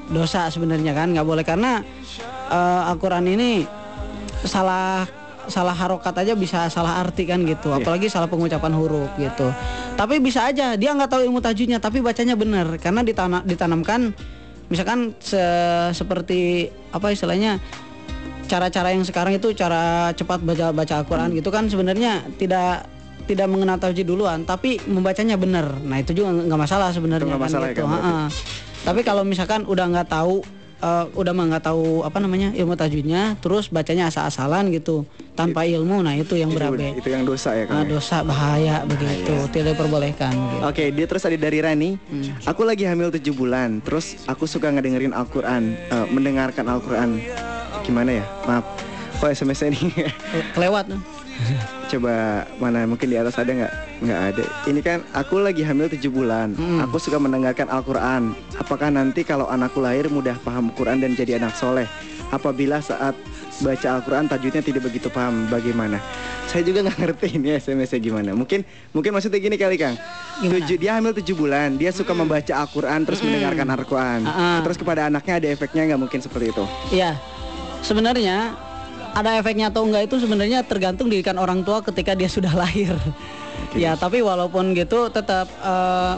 dosa 0.08 0.48
sebenarnya 0.48 0.96
kan 0.96 1.12
nggak 1.12 1.26
boleh. 1.26 1.44
Karena 1.44 1.84
eh, 2.48 2.82
Al-Quran 2.88 3.28
ini 3.28 3.50
salah 4.40 5.04
salah 5.50 5.74
harokat 5.74 6.14
aja 6.16 6.32
bisa 6.32 6.70
salah 6.70 7.02
arti 7.02 7.26
kan 7.26 7.42
gitu. 7.42 7.74
Apalagi 7.74 8.06
salah 8.06 8.30
pengucapan 8.30 8.72
huruf 8.72 9.10
gitu. 9.16 9.50
Tapi 9.94 10.16
bisa 10.16 10.46
aja 10.46 10.78
dia 10.78 10.90
nggak 10.94 11.10
tahu 11.10 11.26
ilmu 11.26 11.42
tajwidnya 11.42 11.76
tapi 11.76 12.00
bacanya 12.00 12.38
benar. 12.38 12.78
Karena 12.78 13.02
ditana- 13.02 13.42
ditanamkan 13.42 14.14
misalkan 14.70 15.18
se- 15.18 15.90
seperti 15.90 16.70
apa 16.90 17.10
istilahnya 17.10 17.58
cara-cara 18.46 18.90
yang 18.90 19.02
sekarang 19.02 19.34
itu 19.34 19.50
cara 19.52 20.10
cepat 20.10 20.42
baca 20.42 20.70
baca 20.70 20.94
Al-Quran 21.02 21.34
gitu 21.34 21.50
kan 21.50 21.66
sebenarnya 21.66 22.22
tidak 22.34 22.86
tidak 23.26 23.46
mengenal 23.46 23.78
tajwid 23.78 24.06
duluan. 24.06 24.42
Tapi 24.42 24.78
membacanya 24.86 25.34
benar. 25.34 25.66
Nah 25.82 25.98
itu 25.98 26.14
juga 26.14 26.30
nggak 26.30 26.60
masalah 26.60 26.90
sebenarnya 26.90 27.26
kan 27.28 27.38
masalah 27.40 27.66
ya 27.66 27.74
gitu. 27.74 27.82
kan, 27.82 27.90
berarti? 27.90 28.10
Ha-ha. 28.10 28.26
Tapi 28.80 29.00
kalau 29.02 29.22
misalkan 29.22 29.64
udah 29.64 29.86
nggak 29.86 30.08
tahu 30.08 30.40
eh, 30.80 31.04
udah 31.12 31.32
mah 31.32 31.46
nggak 31.52 31.64
tahu 31.64 32.02
apa 32.02 32.18
namanya 32.18 32.52
ilmu 32.52 32.72
tajwidnya 32.72 33.36
terus 33.38 33.68
bacanya 33.68 34.08
asal-asalan 34.08 34.72
gitu 34.72 35.04
tanpa 35.36 35.64
ilmu 35.64 36.00
nah 36.00 36.12
itu 36.12 36.36
yang 36.36 36.52
berabe 36.52 36.96
itu 36.96 37.08
yang 37.08 37.24
dosa 37.24 37.52
ya 37.52 37.64
Nah, 37.68 37.80
Kang. 37.80 37.88
ya? 37.88 37.92
dosa 37.96 38.16
bahaya 38.20 38.76
begitu 38.84 39.34
tidak 39.52 39.76
diperbolehkan 39.76 40.32
gitu. 40.32 40.56
Oke, 40.64 40.84
dia 40.92 41.06
terus 41.06 41.22
ada 41.24 41.36
dari 41.36 41.58
Rani. 41.60 41.90
Hmm. 41.96 42.32
Aku 42.44 42.64
lagi 42.64 42.84
hamil 42.84 43.08
7 43.08 43.20
bulan. 43.32 43.80
Terus 43.80 44.20
aku 44.24 44.44
suka 44.44 44.68
ngedengerin 44.68 45.16
Al-Qur'an, 45.16 45.76
eh, 45.76 46.06
mendengarkan 46.12 46.68
Al-Qur'an. 46.68 47.20
Gimana 47.80 48.20
ya? 48.20 48.24
Maaf. 48.44 48.64
Kok 49.20 49.28
SMS 49.28 49.60
ini? 49.68 49.80
kelewat 50.52 50.88
Coba 51.90 52.46
mana 52.62 52.86
mungkin 52.86 53.10
di 53.10 53.18
atas 53.18 53.34
ada 53.34 53.50
nggak? 53.50 53.72
Nggak 54.06 54.20
ada. 54.32 54.44
Ini 54.70 54.80
kan 54.80 54.98
aku 55.10 55.42
lagi 55.42 55.66
hamil 55.66 55.90
7 55.90 56.06
bulan. 56.06 56.54
Hmm. 56.54 56.78
Aku 56.86 57.02
suka 57.02 57.18
mendengarkan 57.18 57.66
Al-Qur'an. 57.66 58.32
Apakah 58.56 58.94
nanti 58.94 59.26
kalau 59.26 59.50
anakku 59.50 59.82
lahir 59.82 60.06
mudah 60.06 60.38
paham 60.46 60.70
Quran 60.78 61.02
dan 61.02 61.18
jadi 61.18 61.42
anak 61.42 61.58
soleh? 61.58 61.90
Apabila 62.30 62.78
saat 62.78 63.18
baca 63.58 63.88
Al-Quran 63.98 64.30
tajwidnya 64.30 64.62
tidak 64.62 64.86
begitu 64.86 65.10
paham 65.10 65.50
bagaimana? 65.50 65.98
Saya 66.46 66.62
juga 66.62 66.86
nggak 66.86 66.98
ngerti 66.98 67.38
ini 67.38 67.58
SMS-nya 67.58 67.98
gimana. 67.98 68.30
Mungkin 68.38 68.62
mungkin 68.94 69.10
maksudnya 69.10 69.42
gini 69.42 69.58
kali 69.58 69.74
Kang. 69.74 69.98
Tujuh, 70.40 70.78
dia 70.78 70.96
hamil 70.96 71.10
7 71.10 71.26
bulan, 71.34 71.74
dia 71.74 71.90
suka 71.90 72.14
membaca 72.14 72.54
Al-Quran 72.54 73.02
terus 73.02 73.20
mendengarkan 73.20 73.66
Al-Quran. 73.66 74.20
Ah, 74.24 74.30
ah. 74.30 74.58
Terus 74.62 74.78
kepada 74.78 75.10
anaknya 75.10 75.42
ada 75.42 75.48
efeknya 75.50 75.90
nggak 75.90 76.00
mungkin 76.06 76.20
seperti 76.22 76.54
itu? 76.54 76.64
Iya, 76.94 77.18
sebenarnya 77.82 78.54
ada 79.14 79.36
efeknya 79.36 79.68
atau 79.68 79.84
enggak 79.84 80.06
itu 80.06 80.16
sebenarnya 80.18 80.62
tergantung 80.62 81.10
didikan 81.10 81.36
orang 81.36 81.62
tua 81.62 81.80
ketika 81.80 82.14
dia 82.14 82.28
sudah 82.28 82.52
lahir. 82.62 82.94
Ya, 83.76 83.94
tapi 83.94 84.24
walaupun 84.24 84.72
gitu 84.72 85.10
tetap 85.10 85.46
eh, 85.60 86.14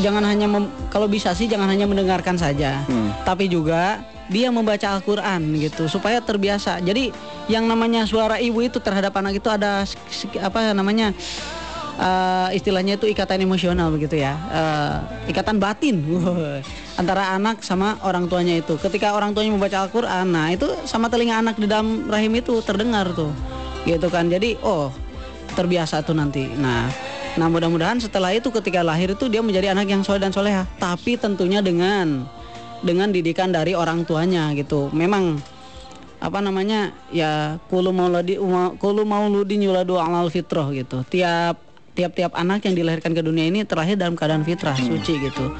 jangan 0.00 0.24
hanya 0.24 0.46
mem- 0.46 0.70
kalau 0.88 1.04
bisa 1.04 1.34
sih 1.34 1.44
jangan 1.44 1.68
hanya 1.68 1.84
mendengarkan 1.84 2.38
saja, 2.38 2.80
tapi 3.24 3.50
juga 3.50 4.00
dia 4.28 4.52
membaca 4.52 4.84
Al-Qur'an 4.92 5.40
gitu 5.56 5.88
supaya 5.88 6.20
terbiasa. 6.20 6.80
Jadi 6.80 7.10
yang 7.48 7.64
namanya 7.64 8.04
suara 8.04 8.36
ibu 8.36 8.60
itu 8.60 8.76
terhadap 8.78 9.16
anak 9.16 9.40
itu 9.40 9.48
ada 9.48 9.84
apa 10.38 10.72
namanya? 10.72 11.12
Eh, 11.98 12.48
istilahnya 12.54 12.96
itu 12.96 13.10
ikatan 13.10 13.42
emosional 13.42 13.90
begitu 13.90 14.22
ya. 14.22 14.38
Eh, 14.48 14.96
ikatan 15.34 15.58
batin. 15.58 16.00
Antara 16.94 17.34
anak 17.34 17.62
sama 17.66 17.98
orang 18.06 18.30
tuanya 18.30 18.58
itu. 18.58 18.78
Ketika 18.78 19.14
orang 19.14 19.34
tuanya 19.34 19.54
membaca 19.54 19.86
Al-Quran 19.86 20.26
nah 20.30 20.50
itu 20.50 20.66
sama 20.86 21.10
telinga 21.10 21.42
anak 21.42 21.58
di 21.58 21.66
dalam 21.66 22.06
rahim 22.06 22.32
itu 22.38 22.62
terdengar 22.62 23.10
tuh. 23.14 23.34
Gitu 23.84 24.06
kan. 24.08 24.30
Jadi 24.30 24.58
oh 24.62 24.94
terbiasa 25.54 26.02
tuh 26.06 26.14
nanti. 26.14 26.46
Nah 26.54 26.90
nah 27.38 27.46
mudah-mudahan 27.46 28.02
setelah 28.02 28.34
itu 28.34 28.50
ketika 28.50 28.82
lahir 28.82 29.14
itu 29.14 29.30
dia 29.30 29.38
menjadi 29.38 29.70
anak 29.70 29.86
yang 29.86 30.02
soleh 30.02 30.18
dan 30.18 30.34
soleha 30.34 30.66
tapi 30.82 31.14
tentunya 31.14 31.62
dengan 31.62 32.26
dengan 32.82 33.14
didikan 33.14 33.54
dari 33.54 33.78
orang 33.78 34.02
tuanya 34.02 34.50
gitu. 34.58 34.90
Memang 34.90 35.38
apa 36.18 36.42
namanya 36.42 36.90
ya 37.14 37.62
kulu 37.70 37.94
mauludi 37.94 38.42
kulu 38.82 39.06
mauludin 39.06 39.62
yuladu 39.62 40.02
alal 40.02 40.26
fitrah 40.34 40.66
gitu. 40.74 41.06
Tiap 41.06 41.67
tiap-tiap 41.98 42.30
anak 42.38 42.62
yang 42.62 42.78
dilahirkan 42.78 43.10
ke 43.10 43.18
dunia 43.26 43.50
ini 43.50 43.66
terlahir 43.66 43.98
dalam 43.98 44.14
keadaan 44.14 44.46
fitrah 44.46 44.78
suci 44.78 45.18
gitu. 45.18 45.50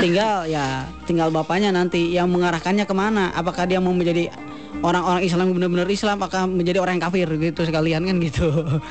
Tinggal 0.00 0.48
ya 0.48 0.88
tinggal 1.04 1.28
bapaknya 1.28 1.68
nanti 1.68 2.08
yang 2.08 2.32
mengarahkannya 2.32 2.88
ke 2.88 2.94
mana? 2.96 3.28
Apakah 3.36 3.68
dia 3.68 3.76
mau 3.76 3.92
menjadi 3.92 4.32
orang-orang 4.80 5.20
Islam 5.28 5.52
benar-benar 5.52 5.84
Islam? 5.92 6.16
Apakah 6.16 6.48
menjadi 6.48 6.80
orang 6.80 6.96
yang 6.96 7.04
kafir? 7.12 7.28
Gitu 7.28 7.60
sekalian 7.68 8.08
kan 8.08 8.16
gitu. 8.16 8.48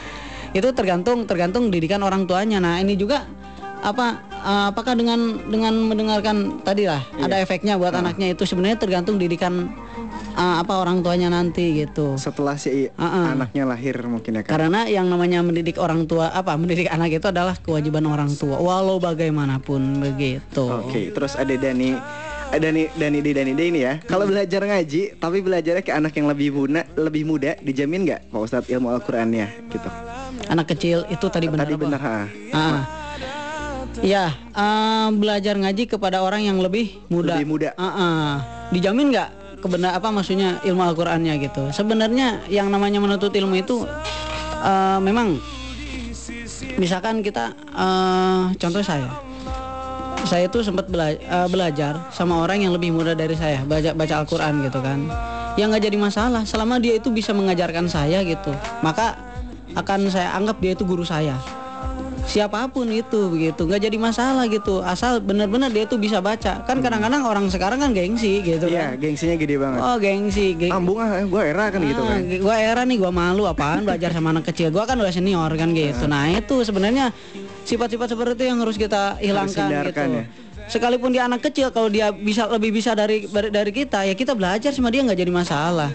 Itu 0.57 0.69
tergantung 0.77 1.25
tergantung 1.25 1.73
didikan 1.73 2.05
orang 2.05 2.29
tuanya. 2.29 2.61
Nah 2.61 2.77
ini 2.77 2.93
juga 2.93 3.25
apa 3.81 4.26
eh, 4.43 4.65
apakah 4.71 4.93
dengan 4.93 5.41
dengan 5.49 5.73
mendengarkan 5.77 6.61
tadi 6.61 6.85
lah 6.85 7.01
ada 7.21 7.41
efeknya 7.41 7.75
buat 7.75 7.93
anaknya 7.93 8.33
itu 8.33 8.43
sebenarnya 8.45 8.77
tergantung 8.77 9.17
didikan 9.17 9.69
eh, 10.35 10.55
apa 10.61 10.77
orang 10.77 11.01
tuanya 11.01 11.31
nanti 11.33 11.85
gitu 11.85 12.15
setelah 12.19 12.55
si 12.57 12.89
anaknya 12.97 13.63
lahir 13.65 13.97
mungkin 14.05 14.39
ya 14.39 14.41
Kang? 14.45 14.57
karena 14.57 14.85
yang 14.85 15.09
namanya 15.09 15.41
mendidik 15.41 15.81
orang 15.81 16.05
tua 16.05 16.29
apa 16.31 16.55
mendidik 16.55 16.89
anak 16.89 17.17
itu 17.17 17.27
adalah 17.29 17.57
kewajiban 17.57 18.05
orang 18.05 18.31
tua 18.35 18.61
walau 18.61 19.01
bagaimanapun 19.01 20.01
begitu 20.03 20.65
Oke, 20.67 21.11
terus 21.11 21.33
ada 21.35 21.53
Dani 21.57 21.95
ada 22.47 22.71
Dani 22.71 22.87
Dani 22.95 23.19
di 23.19 23.31
Dani 23.35 23.51
ini 23.51 23.79
ya. 23.83 23.99
Kalau 24.07 24.23
belajar 24.23 24.63
ngaji, 24.63 25.19
tapi 25.19 25.43
belajarnya 25.43 25.83
ke 25.83 25.91
anak 25.91 26.15
yang 26.15 26.31
lebih 26.31 26.55
muda, 26.55 26.87
lebih 26.95 27.27
muda, 27.27 27.59
dijamin 27.59 28.07
nggak 28.07 28.31
Pak 28.31 28.39
Ustadz 28.39 28.71
ilmu 28.71 28.87
Al-Qur'annya 28.95 29.67
gitu? 29.67 29.89
anak 30.47 30.67
kecil 30.73 31.03
itu 31.11 31.25
tadi 31.27 31.51
benar 31.51 31.67
Tadi 31.67 31.75
apa? 31.75 31.83
benar, 31.83 32.01
ha. 32.01 32.17
Ah. 32.53 32.83
Ya, 34.05 34.33
eh, 34.53 35.07
belajar 35.15 35.57
ngaji 35.57 35.89
kepada 35.89 36.21
orang 36.21 36.45
yang 36.45 36.57
lebih 36.61 37.01
muda. 37.09 37.37
Lebih 37.37 37.47
muda. 37.49 37.69
Ah, 37.77 37.87
ah. 37.87 38.31
Dijamin 38.69 39.09
nggak 39.09 39.59
kebenar 39.63 39.97
apa 39.97 40.13
maksudnya 40.13 40.61
ilmu 40.61 40.83
Al-Qur'annya 40.85 41.33
gitu. 41.41 41.73
Sebenarnya 41.73 42.45
yang 42.51 42.69
namanya 42.69 43.01
menuntut 43.01 43.33
ilmu 43.33 43.57
itu 43.57 43.87
eh, 44.61 44.99
memang 45.01 45.41
misalkan 46.77 47.25
kita 47.25 47.57
eh, 47.73 48.41
contoh 48.57 48.83
saya. 48.85 49.09
Saya 50.27 50.51
itu 50.51 50.59
sempat 50.59 50.91
bela- 50.91 51.17
eh, 51.17 51.47
belajar 51.49 52.11
sama 52.11 52.43
orang 52.43 52.67
yang 52.67 52.75
lebih 52.75 52.91
muda 52.91 53.15
dari 53.15 53.33
saya, 53.33 53.63
baca 53.65 53.95
baca 53.95 54.13
Al-Qur'an 54.21 54.61
gitu 54.61 54.77
kan. 54.83 55.09
Yang 55.57 55.67
nggak 55.73 55.83
jadi 55.89 55.97
masalah 55.97 56.43
selama 56.45 56.77
dia 56.77 57.01
itu 57.01 57.09
bisa 57.09 57.33
mengajarkan 57.33 57.89
saya 57.89 58.21
gitu. 58.21 58.53
Maka 58.85 59.17
akan 59.73 60.09
saya 60.13 60.37
anggap 60.37 60.61
dia 60.61 60.77
itu 60.77 60.85
guru 60.85 61.05
saya 61.05 61.37
siapa 62.27 62.67
pun 62.67 62.85
itu 62.87 63.31
begitu. 63.31 63.63
Nggak 63.63 63.87
jadi 63.87 63.97
masalah 63.97 64.45
gitu. 64.45 64.83
Asal 64.83 65.23
benar-benar 65.23 65.71
dia 65.71 65.87
itu 65.87 65.95
bisa 65.95 66.19
baca. 66.19 66.61
Kan 66.67 66.83
kadang-kadang 66.83 67.23
orang 67.23 67.47
sekarang 67.47 67.79
kan 67.79 67.95
gengsi 67.95 68.43
gitu 68.43 68.67
Iya, 68.67 68.93
kan. 68.93 69.01
gengsinya 69.01 69.35
gede 69.35 69.55
banget. 69.55 69.79
oh 69.79 69.95
gengsi 69.97 70.53
geng 70.53 70.71
Ambung 70.75 70.99
ah, 70.99 71.23
gue 71.23 71.41
era 71.41 71.71
kan 71.71 71.79
gitu 71.81 72.03
kan. 72.03 72.19
gue 72.21 72.55
era 72.55 72.81
nih 72.83 72.97
gue 72.99 73.11
malu 73.11 73.47
apaan 73.47 73.87
belajar 73.87 74.11
sama 74.11 74.35
anak 74.35 74.51
kecil. 74.51 74.69
Gue 74.69 74.83
kan 74.83 74.99
udah 74.99 75.09
senior 75.09 75.49
kan 75.55 75.71
gitu. 75.71 76.05
Nah 76.05 76.27
itu 76.29 76.61
sebenarnya 76.61 77.15
sifat-sifat 77.63 78.11
seperti 78.11 78.31
itu 78.37 78.43
yang 78.51 78.59
harus 78.59 78.75
kita 78.75 79.15
hilangkan 79.17 79.67
hindarkan 79.71 80.07
gitu. 80.07 80.19
ya. 80.19 80.25
Sekalipun 80.67 81.09
dia 81.09 81.25
anak 81.25 81.41
kecil 81.41 81.69
kalau 81.69 81.87
dia 81.87 82.11
bisa 82.11 82.45
lebih 82.45 82.71
bisa 82.71 82.91
dari 82.91 83.23
dari 83.27 83.71
kita 83.71 84.03
ya 84.03 84.13
kita 84.13 84.31
belajar 84.31 84.69
sama 84.69 84.87
dia 84.87 85.01
nggak 85.01 85.17
jadi 85.17 85.31
masalah. 85.31 85.91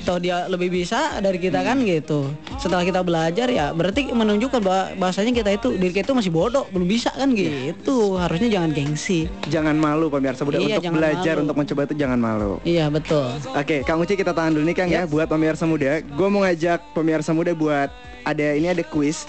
Toh 0.00 0.16
dia 0.16 0.46
lebih 0.46 0.72
bisa 0.72 1.18
dari 1.18 1.36
kita 1.36 1.60
kan 1.60 1.78
gitu. 1.80 2.32
Setelah 2.56 2.80
kita 2.80 3.00
belajar 3.00 3.46
ya 3.46 3.70
berarti 3.70 4.08
menunjukkan 4.08 4.60
bahwa 4.60 4.82
bahasanya 4.96 5.32
kita 5.34 5.50
itu 5.52 5.68
diri 5.74 5.92
kita 5.92 6.10
itu 6.10 6.16
masih 6.16 6.32
bodoh 6.32 6.64
belum 6.70 6.86
bisa 6.86 7.10
kan 7.10 7.28
gitu. 7.30 8.16
Harusnya 8.16 8.48
jangan 8.50 8.70
gengsi. 8.72 9.28
Jangan 9.46 9.76
malu 9.76 10.08
pemirsa 10.08 10.42
muda 10.42 10.58
Iya, 10.58 10.80
untuk 10.80 10.96
belajar 10.96 11.34
malu. 11.34 11.42
untuk 11.44 11.56
mencoba 11.56 11.80
itu 11.84 11.94
jangan 11.94 12.18
malu. 12.18 12.52
iya 12.64 12.88
betul. 12.88 13.28
Oke, 13.52 13.84
Kang 13.84 14.00
Uci 14.00 14.14
kita 14.14 14.32
tahan 14.32 14.56
dulu 14.56 14.64
nih 14.64 14.76
Kang 14.76 14.88
ya 14.88 15.04
buat 15.04 15.28
pemirsa 15.28 15.64
muda. 15.64 16.00
Gue 16.00 16.28
mau 16.28 16.40
ngajak 16.40 16.96
pemirsa 16.96 17.30
muda 17.30 17.52
buat 17.52 17.92
ada 18.24 18.46
ini 18.52 18.68
ada 18.68 18.84
kuis 18.84 19.24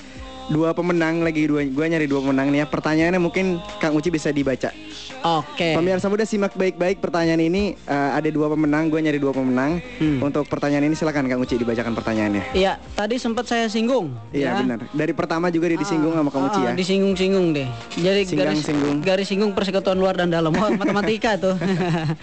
dua 0.50 0.74
pemenang 0.74 1.22
lagi 1.22 1.46
dua 1.46 1.62
gue 1.62 1.86
nyari 1.86 2.10
dua 2.10 2.26
pemenang 2.26 2.50
nih 2.50 2.60
ya. 2.62 2.68
Pertanyaannya 2.68 3.22
mungkin 3.22 3.46
Kang 3.78 3.94
Uci 3.94 4.10
bisa 4.10 4.34
dibaca. 4.34 4.74
Oke. 5.20 5.76
Pemirsa 5.76 6.08
muda 6.08 6.24
simak 6.24 6.56
baik-baik 6.56 6.98
pertanyaan 6.98 7.40
ini 7.40 7.76
eh, 7.76 8.10
ada 8.14 8.26
dua 8.28 8.50
pemenang. 8.50 8.90
Gue 8.90 9.00
nyari 9.00 9.18
dua 9.18 9.32
pemenang. 9.32 9.78
Untuk 10.20 10.50
pertanyaan 10.50 10.86
ini 10.86 10.96
silakan 10.98 11.30
Kang 11.30 11.40
Uci 11.40 11.56
dibacakan 11.56 11.94
pertanyaannya. 11.94 12.58
Iya, 12.58 12.82
tadi 12.94 13.22
sempat 13.22 13.46
saya 13.46 13.70
singgung. 13.70 14.12
Iya 14.32 14.58
ya. 14.58 14.62
benar. 14.62 14.80
Dari 14.90 15.14
pertama 15.14 15.48
juga 15.50 15.70
dia 15.70 15.78
disinggung 15.78 16.14
sama 16.14 16.30
Kang 16.30 16.50
Uci 16.50 16.60
Ah, 16.60 16.66
ya. 16.66 16.72
Disinggung-singgung 16.74 17.54
deh. 17.54 17.70
Jadi 17.94 18.22
Singgang, 18.26 18.56
garis 18.56 18.66
singgung. 18.66 18.96
garis 19.00 19.28
singgung 19.30 19.52
persekutuan 19.54 19.98
luar 20.02 20.18
dan 20.18 20.34
dalam. 20.34 20.50
Wah, 20.52 20.74
matematika 20.74 21.38
tuh. 21.38 21.56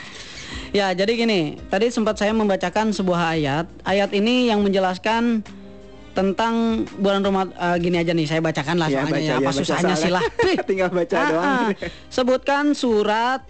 ya, 0.79 0.91
jadi 0.93 1.12
gini, 1.15 1.61
tadi 1.69 1.89
sempat 1.89 2.19
saya 2.19 2.35
membacakan 2.35 2.91
sebuah 2.91 3.39
ayat. 3.39 3.67
Ayat 3.87 4.11
ini 4.12 4.51
yang 4.51 4.61
menjelaskan 4.67 5.47
tentang 6.17 6.55
bulan 6.97 7.21
Ramadan 7.21 7.53
gini 7.77 7.97
aja 7.97 8.11
nih 8.11 8.25
saya 8.25 8.41
bacakan 8.41 8.77
lah 8.77 8.89
Iya, 8.89 8.97
soalnya 8.99 9.13
baca, 9.13 9.21
ya 9.21 9.29
iya, 9.29 9.35
apa 9.37 9.45
baca 9.47 9.59
susahnya 9.61 9.95
sih 9.95 10.09
lah. 10.09 10.23
Tinggal 10.69 10.89
baca 10.91 11.15
Ah, 11.15 11.29
doang. 11.29 11.45
ah. 11.45 11.69
sebutkan 12.09 12.65
surat 12.73 13.41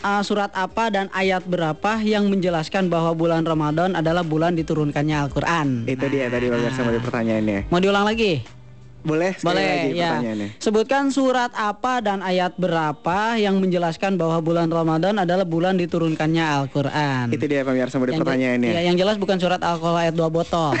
ah, 0.00 0.22
surat 0.22 0.50
apa 0.52 0.84
dan 0.88 1.06
ayat 1.10 1.42
berapa 1.44 1.98
yang 2.00 2.26
menjelaskan 2.26 2.86
bahwa 2.86 3.10
bulan 3.12 3.42
Ramadan 3.42 3.92
adalah 3.92 4.22
bulan 4.22 4.54
diturunkannya 4.54 5.16
Al-Qur'an. 5.20 5.84
Itu 5.84 6.06
dia 6.06 6.26
tadi 6.26 6.46
pemirsa 6.46 6.80
muda 6.80 6.98
pertanyaannya. 6.98 7.66
Mau 7.68 7.78
diulang 7.78 8.06
lagi? 8.06 8.61
Boleh 9.02 9.34
sekali 9.34 9.50
Boleh, 9.52 9.66
lagi 9.68 9.90
ya. 9.92 10.10
pertanyaannya. 10.14 10.48
Sebutkan 10.56 11.04
surat 11.08 11.50
apa 11.52 11.98
dan 11.98 12.18
ayat 12.20 12.54
berapa 12.54 13.18
yang 13.34 13.58
menjelaskan 13.58 14.14
bahwa 14.14 14.38
bulan 14.38 14.66
Ramadan 14.66 15.18
adalah 15.18 15.42
bulan 15.42 15.74
diturunkannya 15.74 16.38
Al-Qur'an. 16.40 17.26
Itu 17.28 17.44
dia 17.44 17.62
pemirsa 17.62 17.98
je- 17.98 18.14
pertanyaannya. 18.14 18.70
ya, 18.70 18.82
yang 18.84 18.94
jelas 18.94 19.16
bukan 19.16 19.36
surat 19.36 19.58
alkohol 19.58 19.98
ayat 19.98 20.12
2 20.12 20.22
botol. 20.28 20.70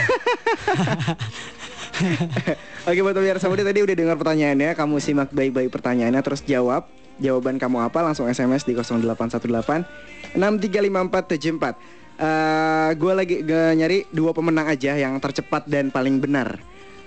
Oke 2.82 2.98
buat 2.98 3.12
pemirsa 3.12 3.46
muda 3.46 3.62
tadi 3.62 3.78
udah 3.78 3.92
dengar 3.92 4.16
pertanyaannya 4.16 4.72
Kamu 4.72 4.96
simak 4.98 5.30
baik-baik 5.30 5.70
pertanyaannya 5.70 6.18
Terus 6.20 6.42
jawab 6.42 6.88
Jawaban 7.16 7.54
kamu 7.56 7.78
apa 7.84 8.00
langsung 8.00 8.26
SMS 8.26 8.64
di 8.64 8.72
0818 8.72 10.34
635474 10.34 12.00
Eh, 12.14 12.90
Gue 12.94 13.12
lagi 13.12 13.40
ge- 13.40 13.74
nyari 13.74 14.08
dua 14.08 14.32
pemenang 14.32 14.66
aja 14.66 14.94
Yang 14.94 15.20
tercepat 15.22 15.64
dan 15.64 15.88
paling 15.88 16.18
benar 16.18 16.58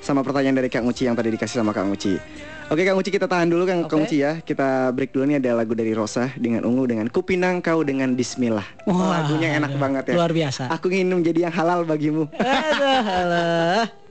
Sama 0.05 0.21
pertanyaan 0.21 0.61
dari 0.61 0.69
Kang 0.69 0.85
Uci 0.85 1.09
yang 1.09 1.17
tadi 1.17 1.33
dikasih 1.33 1.65
sama 1.65 1.73
Kang 1.73 1.89
Uci 1.89 2.13
Oke 2.69 2.81
Kang 2.85 2.93
Uci 2.93 3.09
kita 3.09 3.25
tahan 3.25 3.49
dulu 3.49 3.65
Kang, 3.65 3.89
Kang 3.89 4.05
Uci 4.05 4.21
ya. 4.21 4.37
Kita 4.41 4.93
break 4.93 5.13
dulu 5.13 5.25
nih 5.29 5.37
ada 5.41 5.57
lagu 5.57 5.73
dari 5.73 5.93
Rosa 5.97 6.29
Dengan 6.37 6.61
Ungu 6.65 6.85
dengan 6.85 7.09
Kupinang 7.09 7.61
Kau 7.61 7.81
dengan 7.81 8.13
Bismillah. 8.13 8.65
Wah, 8.85 9.21
Lagunya 9.21 9.57
enak 9.57 9.77
banget 9.81 10.13
ya. 10.13 10.15
luar 10.17 10.33
biasa. 10.33 10.69
Aku 10.73 10.89
ingin 10.93 11.13
menjadi 11.13 11.49
yang 11.49 11.53
halal 11.53 11.85
bagimu. 11.85 12.29
Aduh, 12.37 13.05
alah. 13.05 14.04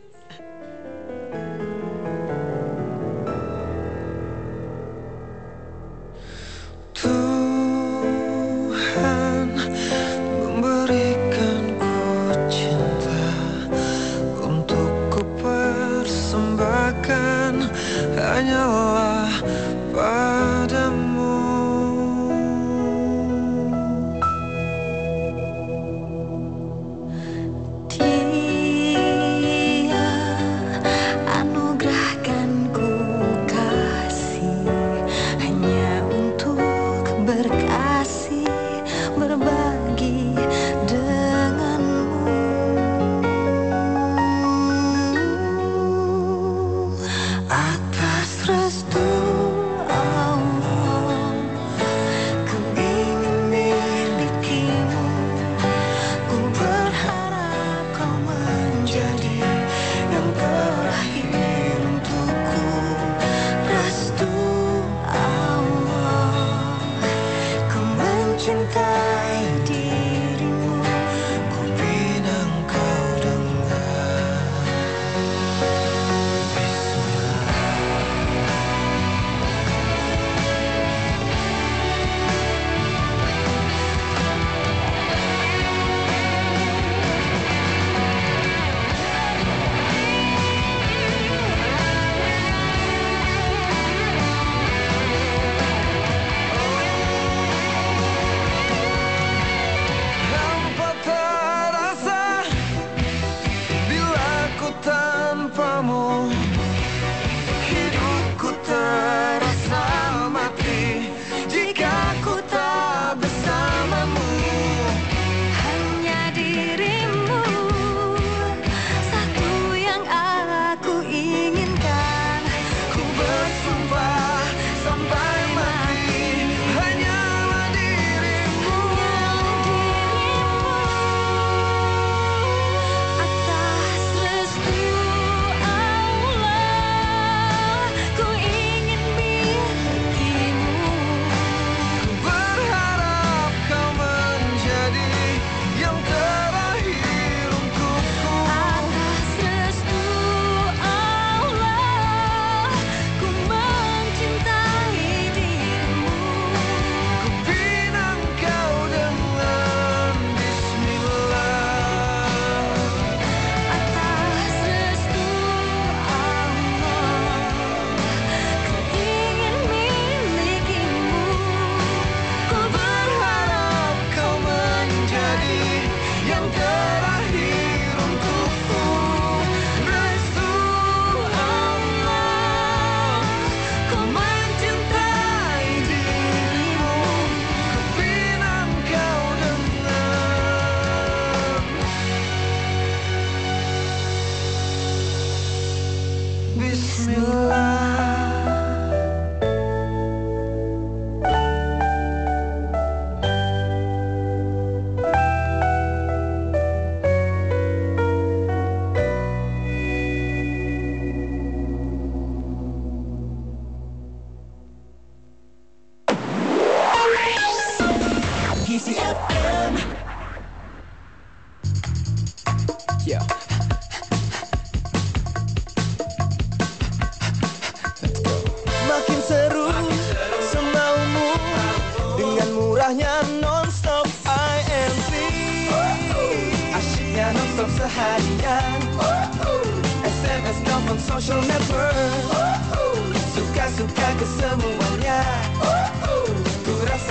extrañaba. 18.35 19.14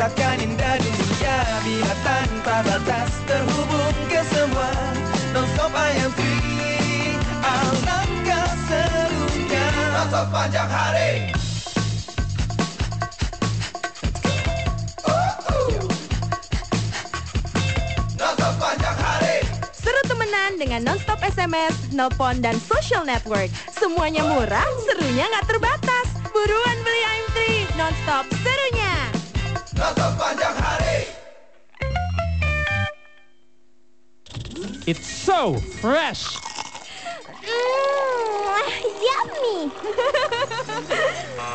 Rasakan 0.03 0.35
indah 0.43 0.75
dunia 0.83 1.37
Bila 1.63 1.95
tanpa 2.03 2.55
batas 2.67 3.11
terhubung 3.23 3.95
ke 4.11 4.19
semua. 4.35 4.71
Nonstop 5.31 5.71
I 5.71 5.95
am 6.03 6.11
free. 6.11 7.15
Alangkah 7.39 8.51
serunya. 8.67 9.65
Nonstop 9.95 10.27
panjang 10.27 10.67
hari. 10.67 11.31
Nonstop 18.19 18.53
panjang 18.59 18.97
hari. 18.99 19.35
Seru 19.71 20.01
temenan 20.03 20.59
dengan 20.59 20.83
nonstop 20.83 21.23
SMS, 21.23 21.95
nelpon, 21.95 22.43
dan 22.43 22.59
social 22.59 23.07
network. 23.07 23.47
Semuanya 23.71 24.27
murah, 24.27 24.67
serunya 24.83 25.31
nggak 25.31 25.47
terbatas. 25.47 26.11
Buruan 26.35 26.77
beli 26.83 27.01
I'm3, 27.07 27.39
nonstop 27.79 28.27
It's 34.85 35.07
so 35.07 35.55
fresh. 35.55 36.35
Mmm, 37.41 38.73
yummy. 39.07 39.71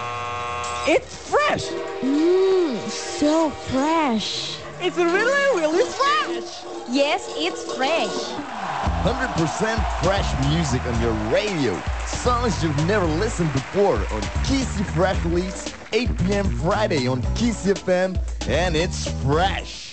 It's 0.90 1.28
fresh. 1.28 1.64
Mmm, 2.00 2.88
so 2.88 3.50
fresh. 3.50 4.56
It's 4.80 4.96
really, 4.96 5.60
really 5.60 5.84
fresh. 5.84 6.64
Yes, 6.88 7.30
it's 7.36 7.74
fresh. 7.74 8.08
100% 9.04 10.02
fresh 10.02 10.48
music 10.48 10.80
on 10.86 10.98
your 11.02 11.12
radio. 11.30 11.78
Songs 12.06 12.62
you've 12.62 12.86
never 12.86 13.04
listened 13.04 13.52
before 13.52 13.96
on 13.96 14.22
Kissy 14.48 14.86
Fresh 14.94 15.22
Release, 15.26 15.68
8 15.92 16.18
p.m. 16.18 16.44
Friday 16.58 17.06
on 17.06 17.22
Kiss 17.34 17.66
FM, 17.66 18.18
and 18.46 18.76
it's 18.76 19.10
fresh. 19.22 19.88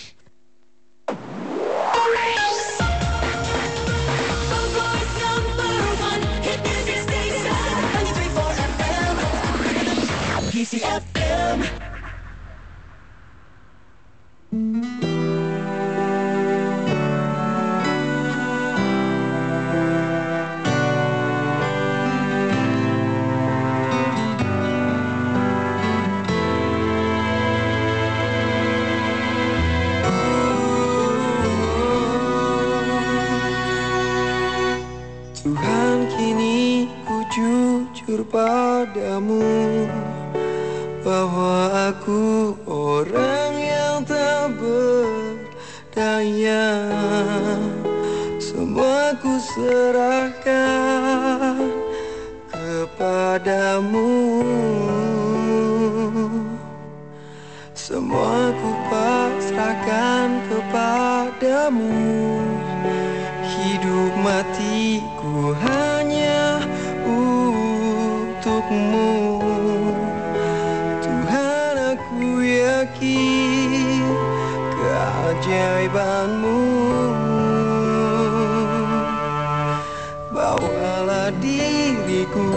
Bawalah 80.35 81.31
diriku 81.39 82.51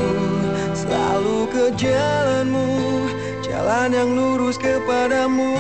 selalu 0.75 1.47
ke 1.47 1.65
jalanmu 1.79 2.67
Jalan 3.39 3.95
yang 3.95 4.19
lurus 4.19 4.59
kepadamu 4.59 5.55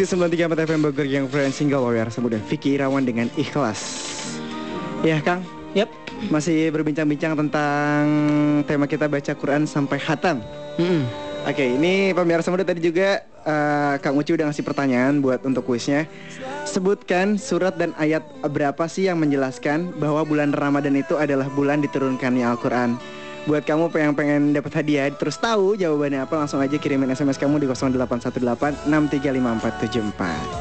Kisi 0.00 0.16
93 0.16 0.64
FM 0.64 0.80
Bogor 0.80 1.04
yang 1.04 1.28
friend 1.28 1.52
single 1.52 1.84
warrior 1.84 2.08
semudah 2.08 2.40
Vicky 2.48 2.72
Irawan 2.72 3.04
dengan 3.04 3.28
ikhlas. 3.36 3.84
Ya 5.04 5.20
Kang. 5.20 5.44
Yap. 5.76 5.92
Masih 6.32 6.72
berbincang-bincang 6.72 7.36
tentang 7.36 8.08
tema 8.64 8.88
kita 8.88 9.12
baca 9.12 9.36
Quran 9.36 9.68
sampai 9.68 10.00
khatam. 10.00 10.40
Oke, 11.44 11.76
ini 11.76 12.16
pemirsa 12.16 12.48
muda 12.48 12.64
tadi 12.64 12.80
juga 12.80 13.20
eh, 13.44 13.94
Kang 14.00 14.16
Uci 14.16 14.40
udah 14.40 14.48
ngasih 14.48 14.64
pertanyaan 14.64 15.20
buat 15.20 15.44
untuk 15.44 15.68
kuisnya. 15.68 16.08
Sebutkan 16.64 17.36
surat 17.36 17.76
dan 17.76 17.92
ayat 18.00 18.24
berapa 18.40 18.88
sih 18.88 19.04
yang 19.04 19.20
menjelaskan 19.20 20.00
bahwa 20.00 20.24
bulan 20.24 20.56
Ramadan 20.56 20.96
itu 20.96 21.20
adalah 21.20 21.52
bulan 21.52 21.84
diturunkannya 21.84 22.48
Al-Quran. 22.48 22.96
Buat 23.48 23.64
kamu 23.64 23.88
yang 23.96 24.12
pengen 24.12 24.52
dapat 24.52 24.84
hadiah 24.84 25.08
terus 25.16 25.40
tahu 25.40 25.72
jawabannya 25.72 26.28
apa 26.28 26.36
langsung 26.36 26.60
aja 26.60 26.76
kirimin 26.76 27.08
SMS 27.08 27.40
kamu 27.40 27.64
di 27.64 27.66
0818 27.72 28.36
635474. 28.84 30.60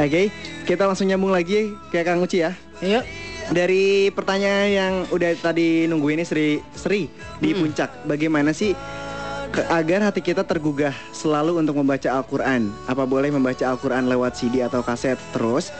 Oke, 0.00 0.32
kita 0.68 0.84
langsung 0.84 1.08
nyambung 1.08 1.32
lagi 1.32 1.72
ke 1.88 2.04
Kang 2.04 2.20
Uci 2.20 2.44
ya. 2.44 2.52
Iya. 2.84 3.00
Dari 3.52 4.08
pertanyaan 4.12 4.68
yang 4.68 4.94
udah 5.08 5.32
tadi 5.40 5.88
nunggu 5.88 6.08
ini 6.12 6.24
Sri 6.24 6.60
Sri 6.76 7.08
di 7.40 7.52
puncak, 7.52 8.08
bagaimana 8.08 8.52
sih 8.56 8.72
ke- 9.52 9.68
agar 9.68 10.08
hati 10.08 10.20
kita 10.24 10.44
tergugah 10.44 10.94
selalu 11.12 11.60
untuk 11.60 11.76
membaca 11.80 12.08
Al-Quran? 12.12 12.72
Apa 12.88 13.04
boleh 13.04 13.32
membaca 13.32 13.68
Al-Quran 13.68 14.08
lewat 14.08 14.36
CD 14.36 14.64
atau 14.64 14.80
kaset? 14.80 15.18
Terus 15.36 15.72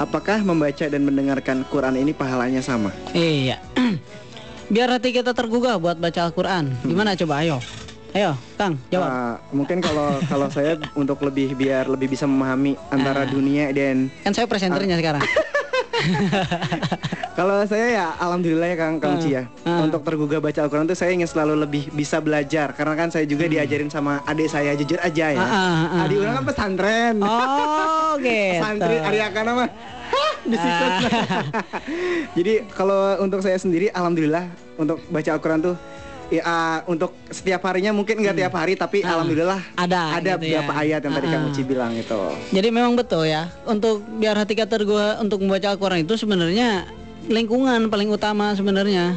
apakah 0.00 0.40
membaca 0.44 0.88
dan 0.88 1.04
mendengarkan 1.04 1.64
Quran 1.68 1.96
ini 1.96 2.12
pahalanya 2.12 2.60
sama? 2.60 2.92
Iya. 3.12 3.60
Biar 4.68 4.88
hati 4.90 5.10
kita 5.10 5.32
tergugah 5.32 5.80
buat 5.80 5.96
baca 5.96 6.20
Al-Quran. 6.22 6.76
Gimana 6.82 7.16
coba 7.16 7.40
ayo? 7.40 7.56
Ayo, 8.10 8.32
Kang, 8.56 8.76
jawab. 8.88 9.04
Uh, 9.06 9.34
mungkin 9.52 9.80
kalau 9.80 10.16
kalau 10.24 10.48
saya 10.48 10.76
untuk 10.94 11.20
lebih 11.20 11.52
biar 11.52 11.84
lebih 11.86 12.08
bisa 12.08 12.24
memahami 12.24 12.72
antara 12.88 13.24
Ah. 13.24 13.28
dunia 13.28 13.68
dan 13.68 14.08
Kan 14.22 14.32
saya 14.32 14.44
presenternya 14.44 14.96
sekarang. 14.96 15.20
kalau 17.34 17.64
saya 17.64 17.86
ya 17.90 18.06
alhamdulillah 18.18 18.64
ya 18.66 18.76
Kang 18.78 18.96
Kang 18.96 19.12
Ah, 19.12 19.20
Uci 19.20 19.30
ya. 19.30 19.44
ah. 19.62 19.84
Untuk 19.84 20.00
tergugah 20.02 20.40
baca 20.40 20.56
Al-Quran 20.58 20.84
itu 20.84 20.96
saya 20.96 21.12
ingin 21.12 21.28
selalu 21.28 21.54
lebih 21.58 21.82
bisa 21.90 22.16
belajar 22.18 22.72
karena 22.72 22.94
kan 22.94 23.08
saya 23.08 23.24
juga 23.24 23.44
diajarin 23.44 23.88
sama 23.88 24.24
adik 24.24 24.48
saya 24.48 24.72
jujur 24.72 24.96
aja 24.98 25.26
ya. 25.28 25.36
Hmm. 25.36 25.44
Ah, 25.44 25.52
ah, 25.52 25.84
ah, 25.94 26.04
adik 26.04 26.16
orang 26.18 26.34
kan 26.34 26.44
pesantren. 26.44 27.14
Oh, 27.20 28.12
gitu. 28.24 28.56
Santri 28.58 28.96
Ariakana 28.98 29.50
mah 29.54 29.68
Hah, 29.68 29.97
disikut. 30.44 30.90
Jadi 32.38 32.52
kalau 32.72 33.18
untuk 33.20 33.40
saya 33.40 33.58
sendiri 33.58 33.90
alhamdulillah 33.90 34.48
untuk 34.76 35.02
baca 35.08 35.30
Al-Quran 35.34 35.60
tuh 35.60 35.76
ya, 36.28 36.42
ah, 36.44 36.78
untuk 36.84 37.16
setiap 37.28 37.64
harinya 37.64 37.92
mungkin 37.92 38.20
nggak 38.20 38.36
tiap 38.36 38.54
hari 38.54 38.76
tapi 38.76 39.00
Ah, 39.02 39.18
alhamdulillah 39.18 39.60
ada 39.76 40.00
ada 40.20 40.36
gitu 40.36 40.52
ya. 40.52 40.60
beberapa 40.60 40.72
ayat 40.76 41.00
yang 41.04 41.14
tadi 41.16 41.26
Kang 41.28 41.42
ah. 41.44 41.50
Uci 41.50 41.62
bilang 41.64 41.92
itu. 41.96 42.20
Jadi 42.52 42.68
memang 42.68 42.92
betul 42.94 43.24
ya. 43.24 43.48
Untuk 43.64 44.04
biar 44.20 44.36
hati 44.36 44.52
kita 44.56 44.68
tergugah 44.68 45.20
untuk 45.20 45.40
membaca 45.40 45.72
Al-Quran 45.72 46.04
itu 46.04 46.14
sebenarnya 46.16 46.88
lingkungan 47.28 47.88
paling 47.88 48.08
utama 48.12 48.52
sebenarnya. 48.56 49.16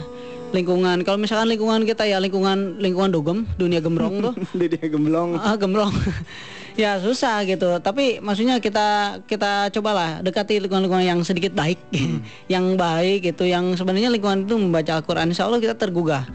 Lingkungan. 0.52 1.08
Kalau 1.08 1.16
misalkan 1.16 1.48
lingkungan 1.48 1.88
kita 1.88 2.04
ya 2.04 2.20
lingkungan 2.20 2.76
lingkungan 2.76 3.08
dogem, 3.08 3.48
dunia 3.56 3.80
gembrong 3.80 4.20
tuh. 4.20 4.34
dunia 4.60 4.84
gemblong. 4.84 5.40
Ah, 5.40 5.56
gembrong. 5.56 5.96
ya 6.82 6.98
susah 6.98 7.46
gitu. 7.46 7.78
Tapi 7.78 8.18
maksudnya 8.18 8.58
kita 8.58 9.22
kita 9.30 9.70
cobalah 9.70 10.26
dekati 10.26 10.58
lingkungan-lingkungan 10.58 11.06
yang 11.06 11.22
sedikit 11.22 11.54
baik, 11.54 11.78
yang 12.54 12.74
baik 12.74 13.30
gitu, 13.30 13.46
yang 13.46 13.78
sebenarnya 13.78 14.10
lingkungan 14.10 14.50
itu 14.50 14.58
membaca 14.58 14.98
Al-Quran. 14.98 15.30
Insya 15.30 15.46
Allah 15.46 15.62
kita 15.62 15.78
tergugah. 15.78 16.26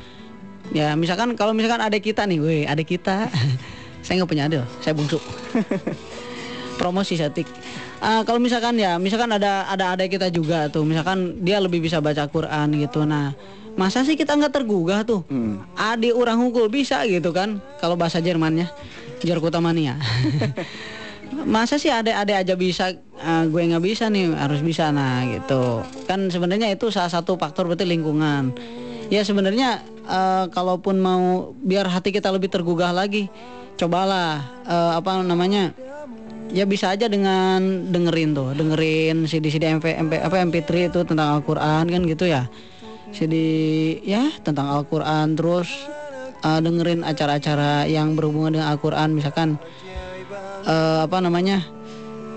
Ya 0.70 0.94
misalkan 0.94 1.34
kalau 1.34 1.50
misalkan 1.50 1.82
ada 1.82 1.98
kita 1.98 2.22
nih, 2.22 2.38
weh, 2.38 2.62
ada 2.62 2.82
kita. 2.86 3.26
saya 4.06 4.22
nggak 4.22 4.30
punya 4.30 4.46
adil, 4.46 4.62
saya 4.78 4.94
bungsu. 4.94 5.18
Promosi 6.78 7.18
setik. 7.18 7.50
Ah, 7.98 8.22
kalau 8.22 8.38
misalkan 8.38 8.78
ya, 8.78 9.00
misalkan 9.02 9.32
ada 9.34 9.66
ada 9.66 9.96
ada 9.98 10.04
kita 10.06 10.30
juga 10.30 10.68
tuh, 10.70 10.86
misalkan 10.86 11.42
dia 11.42 11.58
lebih 11.58 11.82
bisa 11.82 11.98
baca 11.98 12.28
Quran 12.28 12.76
gitu. 12.76 13.02
Nah, 13.02 13.32
masa 13.74 14.04
sih 14.06 14.14
kita 14.14 14.36
nggak 14.36 14.52
tergugah 14.52 15.02
tuh? 15.02 15.24
Adik 15.74 16.12
orang 16.12 16.38
hukul 16.38 16.68
bisa 16.68 17.02
gitu 17.08 17.32
kan? 17.32 17.58
Kalau 17.80 17.96
bahasa 17.96 18.20
Jermannya, 18.20 18.68
Jerkutamania. 19.26 19.98
masa 21.46 21.74
sih 21.76 21.90
ada-ada 21.90 22.38
aja 22.38 22.54
bisa 22.54 22.94
ah, 23.18 23.42
gue 23.46 23.58
nggak 23.58 23.82
bisa 23.82 24.06
nih 24.06 24.30
harus 24.34 24.62
bisa. 24.62 24.94
Nah 24.94 25.26
gitu. 25.26 25.82
Kan 26.06 26.30
sebenarnya 26.30 26.70
itu 26.70 26.90
salah 26.94 27.10
satu 27.10 27.34
faktor 27.34 27.66
berarti 27.66 27.86
lingkungan. 27.86 28.54
Ya 29.10 29.22
sebenarnya 29.26 29.82
eh, 30.06 30.44
kalaupun 30.50 31.02
mau 31.02 31.54
biar 31.58 31.90
hati 31.90 32.14
kita 32.14 32.30
lebih 32.30 32.50
tergugah 32.50 32.94
lagi 32.94 33.26
cobalah 33.76 34.42
eh, 34.64 34.92
apa 34.96 35.22
namanya 35.22 35.74
ya 36.50 36.62
bisa 36.62 36.94
aja 36.94 37.10
dengan 37.10 37.90
dengerin 37.90 38.30
tuh 38.30 38.54
dengerin 38.54 39.26
CD 39.26 39.50
CD 39.50 39.66
MP, 39.66 39.98
MP 39.98 40.22
apa 40.22 40.38
MP3 40.46 40.94
itu 40.94 41.00
tentang 41.02 41.38
Al-Qur'an 41.38 41.86
kan 41.90 42.02
gitu 42.06 42.26
ya. 42.26 42.46
CD 43.14 43.34
ya 44.02 44.30
tentang 44.42 44.66
Al-Qur'an 44.70 45.38
terus 45.38 45.70
eh, 46.46 46.58
dengerin 46.62 47.02
acara-acara 47.02 47.90
yang 47.90 48.14
berhubungan 48.14 48.54
dengan 48.54 48.68
Al-Qur'an 48.70 49.10
misalkan 49.10 49.58
eh, 50.62 50.98
apa 51.02 51.18
namanya 51.18 51.58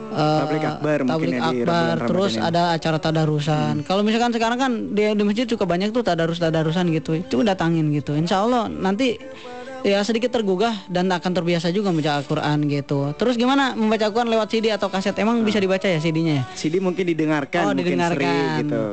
eh, 0.09 0.39
Tablik 0.41 0.65
akbar 0.65 0.97
tablik 1.05 1.37
ya 1.37 1.41
akbar. 1.45 1.95
Terus 2.09 2.33
ini. 2.35 2.41
ada 2.41 2.61
acara 2.73 2.97
tadarusan. 2.97 3.85
Kalau 3.85 4.01
misalkan 4.01 4.33
sekarang 4.33 4.57
kan 4.57 4.71
di, 4.91 5.05
di 5.05 5.23
masjid 5.23 5.45
juga 5.45 5.69
banyak 5.69 5.93
tuh 5.93 6.01
tadarus 6.01 6.41
tadarusan 6.41 6.89
gitu. 6.89 7.13
Itu 7.13 7.45
datangin 7.45 7.93
gitu. 7.93 8.17
Insya 8.17 8.41
Allah 8.41 8.65
nanti 8.65 9.21
ya 9.79 10.03
sedikit 10.03 10.33
tergugah 10.33 10.75
dan 10.91 11.07
akan 11.07 11.31
terbiasa 11.31 11.71
juga 11.71 11.93
membaca 11.93 12.19
Al-Quran 12.19 12.67
gitu. 12.67 13.13
Terus 13.15 13.39
gimana? 13.39 13.77
Membaca 13.77 14.09
Al-Quran 14.09 14.27
lewat 14.27 14.47
CD 14.51 14.73
atau 14.73 14.91
kaset? 14.91 15.15
Emang 15.15 15.39
bisa 15.45 15.61
dibaca 15.61 15.87
ya 15.87 16.01
CD-nya 16.01 16.33
ya? 16.41 16.43
CD 16.51 16.81
mungkin 16.83 17.07
didengarkan 17.07 17.63
Oh, 17.63 17.71
mungkin 17.71 17.95
didengarkan. 17.95 18.17
sering 18.19 18.59
gitu. 18.65 18.83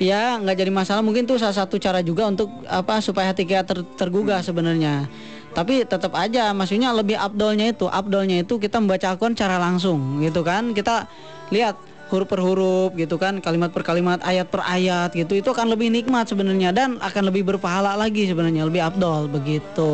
Ya 0.00 0.40
nggak 0.40 0.56
jadi 0.56 0.72
masalah. 0.72 1.04
Mungkin 1.04 1.28
tuh 1.28 1.36
salah 1.36 1.52
satu 1.52 1.76
cara 1.76 2.00
juga 2.00 2.24
untuk 2.24 2.48
apa 2.64 3.04
supaya 3.04 3.36
hati 3.36 3.44
kita 3.44 3.68
ter- 3.68 3.84
tergugah 4.00 4.40
sebenarnya. 4.40 5.04
Tapi 5.52 5.84
tetap 5.84 6.16
aja 6.16 6.56
maksudnya 6.56 6.88
lebih 6.96 7.20
abdolnya 7.20 7.68
itu 7.68 7.84
abdolnya 7.84 8.40
itu 8.40 8.56
kita 8.56 8.80
membaca 8.80 9.12
Al-Quran 9.12 9.36
secara 9.36 9.60
langsung 9.60 10.24
gitu 10.24 10.40
kan? 10.40 10.72
Kita 10.72 11.04
lihat 11.52 11.76
huruf 12.10 12.26
per 12.26 12.42
huruf 12.42 12.90
gitu 12.98 13.16
kan 13.16 13.38
kalimat 13.38 13.70
per 13.70 13.86
kalimat 13.86 14.18
ayat 14.26 14.50
per 14.50 14.66
ayat 14.66 15.14
gitu 15.14 15.38
itu 15.38 15.48
akan 15.48 15.70
lebih 15.70 15.88
nikmat 15.88 16.26
sebenarnya 16.26 16.74
dan 16.74 16.98
akan 16.98 17.30
lebih 17.30 17.46
berpahala 17.46 17.94
lagi 17.94 18.26
sebenarnya 18.26 18.66
lebih 18.66 18.82
abdol 18.82 19.30
begitu. 19.30 19.90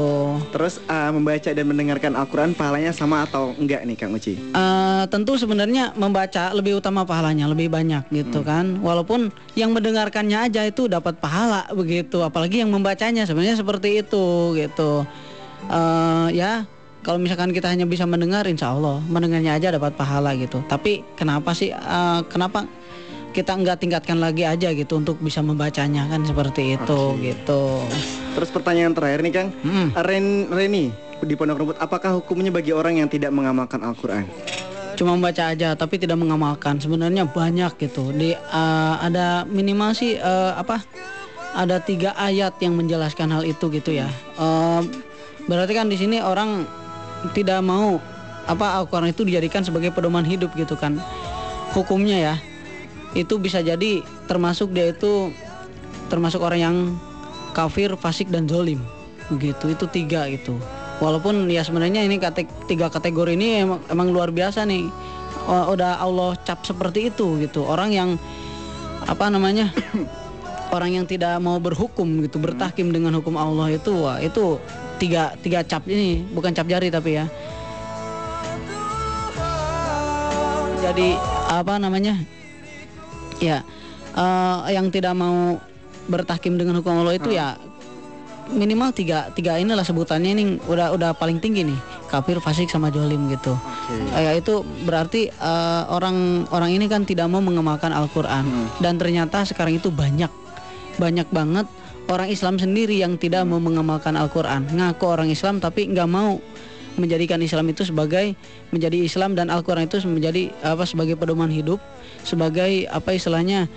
Terus 0.51 0.81
ah, 0.89 1.13
membaca 1.13 1.53
dan 1.53 1.67
mendengarkan 1.69 2.17
Al-Quran 2.17 2.57
pahalanya 2.57 2.91
sama 2.97 3.29
atau 3.29 3.53
enggak 3.61 3.85
nih 3.85 3.97
Kang 4.01 4.17
Uci? 4.17 4.35
Eh, 4.35 5.05
tentu 5.13 5.37
sebenarnya 5.37 5.93
membaca 5.95 6.51
lebih 6.57 6.81
utama 6.81 7.05
pahalanya 7.05 7.47
lebih 7.47 7.69
banyak 7.69 8.09
gitu 8.11 8.41
kan 8.41 8.81
walaupun 8.81 9.29
yang 9.55 9.77
mendengarkannya 9.77 10.49
aja 10.49 10.65
itu 10.65 10.89
dapat 10.89 11.21
pahala 11.21 11.69
begitu 11.77 12.25
apalagi 12.25 12.65
yang 12.65 12.73
membacanya 12.73 13.29
sebenarnya 13.29 13.61
seperti 13.61 14.01
itu 14.01 14.57
gitu 14.57 15.05
Eh, 15.67 16.29
ya 16.39 16.63
kalau 17.07 17.23
misalkan 17.23 17.55
kita 17.55 17.71
hanya 17.71 17.87
bisa 17.87 18.03
mendengar 18.03 18.43
insya 18.51 18.75
Allah. 18.75 18.99
Mendengarnya 19.07 19.55
aja 19.55 19.71
dapat 19.71 19.95
pahala 19.95 20.35
gitu. 20.35 20.59
Tapi 20.67 21.07
kenapa 21.15 21.55
sih 21.55 21.71
eh, 21.71 22.21
kenapa 22.27 22.67
kita 23.31 23.55
nggak 23.55 23.79
tingkatkan 23.79 24.19
lagi 24.19 24.43
aja 24.43 24.75
gitu 24.75 24.99
untuk 24.99 25.23
bisa 25.23 25.39
membacanya? 25.39 26.11
Kan 26.11 26.27
seperti 26.27 26.75
itu 26.75 27.15
gitu. 27.23 27.87
Terus 28.35 28.51
pertanyaan 28.51 28.91
terakhir 28.91 29.23
nih 29.23 29.33
Kang, 29.39 29.49
Ren 30.03 30.51
Reni 30.51 30.91
di 31.23 31.33
Pondok 31.39 31.63
Rumput, 31.63 31.79
apakah 31.79 32.19
hukumnya 32.19 32.51
bagi 32.51 32.75
orang 32.75 32.99
yang 32.99 33.09
tidak 33.09 33.31
mengamalkan 33.31 33.87
Al-Quran? 33.87 34.27
cuma 34.97 35.13
membaca 35.13 35.53
aja 35.53 35.77
tapi 35.77 36.01
tidak 36.01 36.17
mengamalkan. 36.17 36.81
Sebenarnya 36.81 37.29
banyak 37.29 37.77
gitu. 37.79 38.11
Di 38.17 38.35
eh, 38.35 38.95
ada 38.99 39.45
minimal 39.47 39.93
sih 39.95 40.17
eh, 40.17 40.53
apa 40.57 40.83
ada 41.53 41.79
tiga 41.85 42.17
ayat 42.17 42.57
yang 42.65 42.75
menjelaskan 42.75 43.29
hal 43.29 43.45
itu 43.45 43.69
gitu 43.69 43.93
ya. 43.93 44.09
Eh, 44.41 44.83
berarti 45.47 45.73
kan 45.77 45.87
di 45.93 46.01
sini 46.01 46.19
orang 46.25 46.65
tidak 47.33 47.63
mau 47.65 47.99
apa 48.47 48.79
Al-Quran 48.79 49.11
itu 49.11 49.27
dijadikan 49.27 49.67
sebagai 49.67 49.91
pedoman 49.91 50.23
hidup 50.23 50.55
gitu 50.55 50.79
kan. 50.79 50.99
Hukumnya 51.75 52.17
ya 52.17 52.35
itu 53.17 53.41
bisa 53.41 53.65
jadi 53.65 54.05
termasuk 54.29 54.71
dia 54.77 54.93
itu 54.93 55.33
termasuk 56.13 56.45
orang 56.45 56.61
yang 56.61 56.77
kafir 57.57 57.97
fasik 57.97 58.29
dan 58.31 58.47
zolim. 58.47 58.79
Begitu 59.33 59.75
itu 59.75 59.85
tiga 59.91 60.29
gitu. 60.31 60.55
Walaupun 61.03 61.51
ya 61.53 61.61
sebenarnya 61.67 62.07
ini 62.07 62.17
kate- 62.17 62.49
tiga 62.71 62.89
kategori 62.89 63.37
ini 63.37 63.67
emang, 63.67 63.81
emang 63.91 64.09
luar 64.15 64.31
biasa 64.33 64.65
nih. 64.65 64.89
O- 65.47 65.77
udah 65.77 66.01
Allah 66.01 66.39
cap 66.47 66.63
seperti 66.63 67.11
itu 67.13 67.41
gitu. 67.43 67.67
Orang 67.67 67.93
yang 67.93 68.17
apa 69.07 69.29
namanya 69.29 69.71
orang 70.77 70.99
yang 70.99 71.07
tidak 71.07 71.39
mau 71.39 71.61
berhukum 71.63 72.25
gitu 72.27 72.43
bertahkim 72.43 72.91
dengan 72.91 73.15
hukum 73.19 73.39
Allah 73.39 73.77
itu 73.77 73.93
wah 73.95 74.19
itu 74.19 74.59
tiga 74.97 75.37
tiga 75.41 75.61
cap 75.63 75.85
ini 75.89 76.25
bukan 76.33 76.53
cap 76.53 76.67
jari 76.69 76.89
tapi 76.89 77.21
ya. 77.21 77.27
Jadi 80.83 81.19
apa 81.51 81.77
namanya? 81.77 82.15
Ya 83.43 83.61
eh, 84.17 84.59
yang 84.73 84.89
tidak 84.89 85.13
mau 85.15 85.61
bertahkim 86.07 86.57
dengan 86.57 86.79
hukum 86.81 87.03
Allah 87.03 87.19
itu 87.19 87.35
ya 87.35 87.59
minimal 88.47 88.95
tiga 88.95 89.35
tiga 89.35 89.59
inilah 89.59 89.83
sebutannya 89.83 90.31
ini 90.39 90.45
udah 90.71 90.95
udah 90.95 91.11
paling 91.19 91.43
tinggi 91.43 91.67
nih 91.67 91.79
kafir 92.07 92.39
fasik 92.39 92.71
sama 92.71 92.95
jolim 92.95 93.27
gitu. 93.27 93.59
Eh, 94.15 94.23
ya 94.23 94.33
itu 94.39 94.63
berarti 94.87 95.29
eh, 95.29 95.83
orang 95.91 96.47
orang 96.55 96.71
ini 96.71 96.87
kan 96.87 97.03
tidak 97.03 97.27
mau 97.27 97.43
mengamalkan 97.43 97.91
Al-Quran. 97.91 98.71
Dan 98.79 98.97
ternyata 98.97 99.43
sekarang 99.43 99.77
itu 99.83 99.91
banyak 99.91 100.31
banyak 100.97 101.29
banget 101.29 101.67
orang 102.07 102.29
Islam 102.31 102.57
sendiri 102.59 103.03
yang 103.03 103.19
tidak 103.19 103.47
mau 103.47 103.59
mengamalkan 103.59 104.15
Al-Quran. 104.15 104.71
Ngaku 104.71 105.05
orang 105.07 105.29
Islam 105.31 105.59
tapi 105.59 105.91
nggak 105.91 106.09
mau 106.11 106.39
menjadikan 106.97 107.39
Islam 107.45 107.69
itu 107.69 107.85
sebagai 107.85 108.33
menjadi 108.73 109.05
Islam 109.05 109.37
dan 109.37 109.53
Al-Quran 109.53 109.85
itu 109.85 110.01
menjadi 110.09 110.49
apa 110.65 110.89
sebagai 110.89 111.15
pedoman 111.15 111.53
hidup 111.53 111.77
sebagai 112.25 112.89
apa 112.89 113.13
istilahnya 113.13 113.69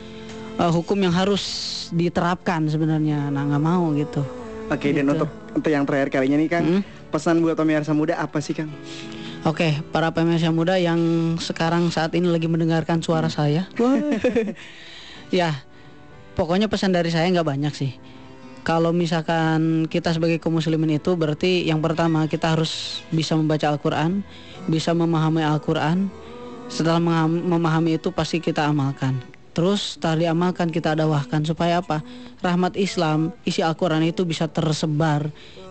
eh, 0.56 0.72
hukum 0.72 0.96
yang 1.04 1.12
harus 1.12 1.44
diterapkan 1.92 2.66
sebenarnya. 2.72 3.28
Nah 3.30 3.44
nggak 3.50 3.64
mau 3.64 3.92
gitu. 3.94 4.24
Oke, 4.70 4.94
dan 4.94 5.10
untuk 5.10 5.30
untuk 5.58 5.72
yang 5.74 5.82
terakhir 5.84 6.14
kalinya 6.14 6.38
nih 6.38 6.50
Kang, 6.50 6.86
pesan 7.10 7.42
buat 7.42 7.58
pemirsa 7.58 7.90
muda 7.90 8.22
apa 8.22 8.38
sih 8.38 8.54
Kang? 8.54 8.70
Oke, 9.48 9.82
para 9.90 10.14
pemirsa 10.14 10.54
muda 10.54 10.78
yang 10.78 11.00
sekarang 11.42 11.90
saat 11.90 12.14
ini 12.14 12.30
lagi 12.30 12.46
mendengarkan 12.46 13.02
suara 13.02 13.34
saya. 13.34 13.66
ya, 15.40 15.66
pokoknya 16.38 16.70
pesan 16.70 16.94
dari 16.94 17.10
saya 17.10 17.26
nggak 17.34 17.48
banyak 17.48 17.74
sih. 17.74 17.98
Kalau 18.68 18.92
misalkan 18.94 19.88
kita 19.88 20.14
sebagai 20.14 20.38
kaum 20.38 20.60
muslimin 20.60 21.00
itu 21.00 21.16
berarti 21.16 21.66
yang 21.66 21.80
pertama 21.80 22.28
kita 22.30 22.54
harus 22.54 23.02
bisa 23.10 23.34
membaca 23.34 23.66
Al-Quran, 23.72 24.22
bisa 24.70 24.94
memahami 24.94 25.42
Al-Quran, 25.42 26.12
setelah 26.70 27.02
memahami 27.28 27.98
itu 27.98 28.14
pasti 28.14 28.38
kita 28.38 28.70
amalkan. 28.70 29.18
Terus 29.58 29.98
setelah 29.98 30.30
diamalkan 30.30 30.70
kita 30.70 30.94
dakwahkan. 30.94 31.44
Supaya 31.44 31.82
apa? 31.82 32.06
Rahmat 32.40 32.78
Islam 32.78 33.34
isi 33.44 33.60
Al-Quran 33.66 34.06
itu 34.06 34.24
bisa 34.24 34.46
tersebar 34.48 35.28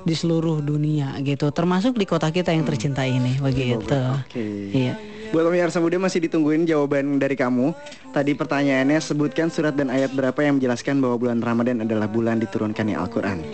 di 0.09 0.16
seluruh 0.16 0.64
dunia 0.64 1.12
gitu 1.20 1.52
termasuk 1.52 2.00
di 2.00 2.09
kota 2.09 2.32
kita 2.32 2.56
yang 2.56 2.64
tercinta 2.64 3.04
ini 3.04 3.36
begitu 3.36 4.00
Oke. 4.24 4.72
iya 4.72 4.96
Buat 5.28 5.52
pemirsa 5.52 5.76
muda 5.76 6.00
masih 6.00 6.24
ditungguin 6.24 6.64
jawaban 6.64 7.20
dari 7.20 7.36
kamu. 7.36 7.76
Tadi 8.16 8.32
pertanyaannya 8.32 8.96
sebutkan 8.96 9.52
surat 9.52 9.76
dan 9.76 9.92
ayat 9.92 10.16
berapa 10.16 10.40
yang 10.40 10.56
menjelaskan 10.56 11.04
bahwa 11.04 11.20
bulan 11.20 11.44
Ramadan 11.44 11.84
adalah 11.84 12.09
bulan 12.09 12.40
diturunkannya 12.40 12.96
Al-Qur'an. 12.96 13.44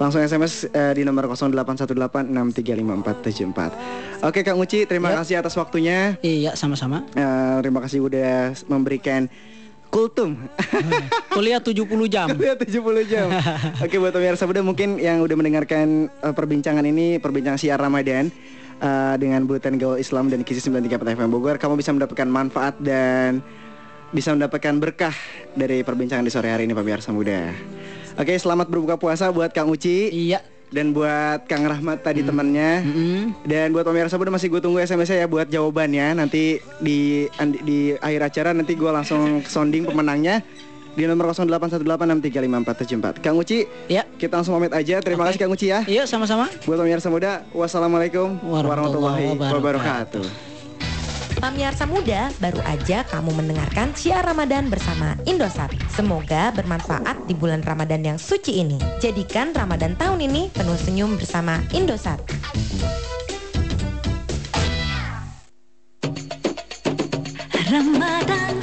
Langsung 0.00 0.24
SMS 0.24 0.64
eh, 0.72 0.96
di 0.96 1.04
nomor 1.04 1.28
0818635474. 1.36 4.24
Oke 4.24 4.40
Kang 4.40 4.56
Uci, 4.56 4.88
terima 4.88 5.12
kasih 5.12 5.44
atas 5.44 5.52
waktunya. 5.60 6.16
Iya, 6.24 6.56
sama-sama. 6.56 7.04
Eh, 7.12 7.56
terima 7.60 7.84
kasih 7.84 8.08
udah 8.08 8.56
memberikan 8.72 9.28
kultum. 9.90 10.38
kuliah 11.36 11.58
70 11.58 11.84
jam. 12.06 12.30
Kuliah 12.30 12.56
70 12.56 13.10
jam. 13.10 13.26
Oke 13.84 13.98
buat 13.98 14.14
pemirsa 14.14 14.46
muda 14.46 14.62
mungkin 14.62 14.96
yang 14.96 15.20
udah 15.20 15.36
mendengarkan 15.36 16.08
eh, 16.08 16.34
perbincangan 16.34 16.86
ini, 16.86 17.18
perbincangan 17.18 17.58
siar 17.58 17.76
Ramadan 17.76 18.30
eh, 18.78 19.14
dengan 19.18 19.44
Bulletin 19.44 19.76
Gaul 19.76 19.98
Islam 19.98 20.30
dan 20.30 20.46
Kisi 20.46 20.62
93 20.62 20.96
FM 20.96 21.28
Bogor, 21.28 21.58
kamu 21.58 21.76
bisa 21.76 21.90
mendapatkan 21.90 22.30
manfaat 22.30 22.78
dan 22.78 23.42
bisa 24.10 24.34
mendapatkan 24.34 24.74
berkah 24.78 25.14
dari 25.54 25.82
perbincangan 25.86 26.26
di 26.26 26.32
sore 26.32 26.50
hari 26.50 26.66
ini 26.66 26.74
pemirsa 26.74 27.14
muda. 27.14 27.50
Oke, 28.18 28.34
selamat 28.34 28.66
berbuka 28.66 28.98
puasa 28.98 29.30
buat 29.30 29.54
Kang 29.54 29.70
Uci. 29.70 30.10
Iya. 30.10 30.59
Dan 30.70 30.94
buat 30.94 31.50
Kang 31.50 31.66
Rahmat 31.66 32.06
tadi 32.06 32.22
temannya. 32.22 32.86
Dan 33.42 33.74
buat 33.74 33.82
pemirsa 33.82 34.14
muda 34.14 34.30
masih 34.30 34.46
gue 34.54 34.62
tunggu 34.62 34.78
SMS-nya 34.78 35.26
ya 35.26 35.28
buat 35.30 35.50
jawabannya. 35.50 36.14
Nanti 36.22 36.62
di 36.78 37.26
di 37.66 37.98
akhir 37.98 38.20
acara 38.30 38.54
nanti 38.54 38.78
gue 38.78 38.90
langsung 38.90 39.42
sounding 39.42 39.82
pemenangnya 39.82 40.46
di 40.94 41.06
nomor 41.06 41.30
0818635474. 41.34 43.22
Kang 43.22 43.38
Uci, 43.38 43.62
ya. 43.86 44.02
Kita 44.18 44.42
langsung 44.42 44.58
pamit 44.58 44.74
aja. 44.74 44.98
Terima 44.98 45.26
kasih 45.26 45.38
Kang 45.38 45.54
Uci 45.54 45.70
ya. 45.70 45.86
Iya, 45.86 46.02
sama-sama. 46.06 46.50
Buat 46.66 46.82
pemirsa 46.82 47.10
muda, 47.10 47.46
wassalamualaikum 47.54 48.38
warahmatullahi 48.42 49.38
wabarakatuh. 49.38 50.49
Pemirsa 51.40 51.88
muda, 51.88 52.28
baru 52.36 52.60
aja 52.68 53.00
kamu 53.08 53.32
mendengarkan 53.32 53.96
Syiar 53.96 54.20
Ramadan 54.28 54.68
bersama 54.68 55.16
Indosat. 55.24 55.72
Semoga 55.88 56.52
bermanfaat 56.52 57.16
di 57.24 57.32
bulan 57.32 57.64
Ramadan 57.64 58.04
yang 58.04 58.20
suci 58.20 58.60
ini. 58.60 58.76
Jadikan 59.00 59.56
Ramadan 59.56 59.96
tahun 59.96 60.20
ini 60.20 60.52
penuh 60.52 60.76
senyum 60.76 61.16
bersama 61.16 61.64
Indosat. 61.72 62.20
Ramadan 67.72 68.60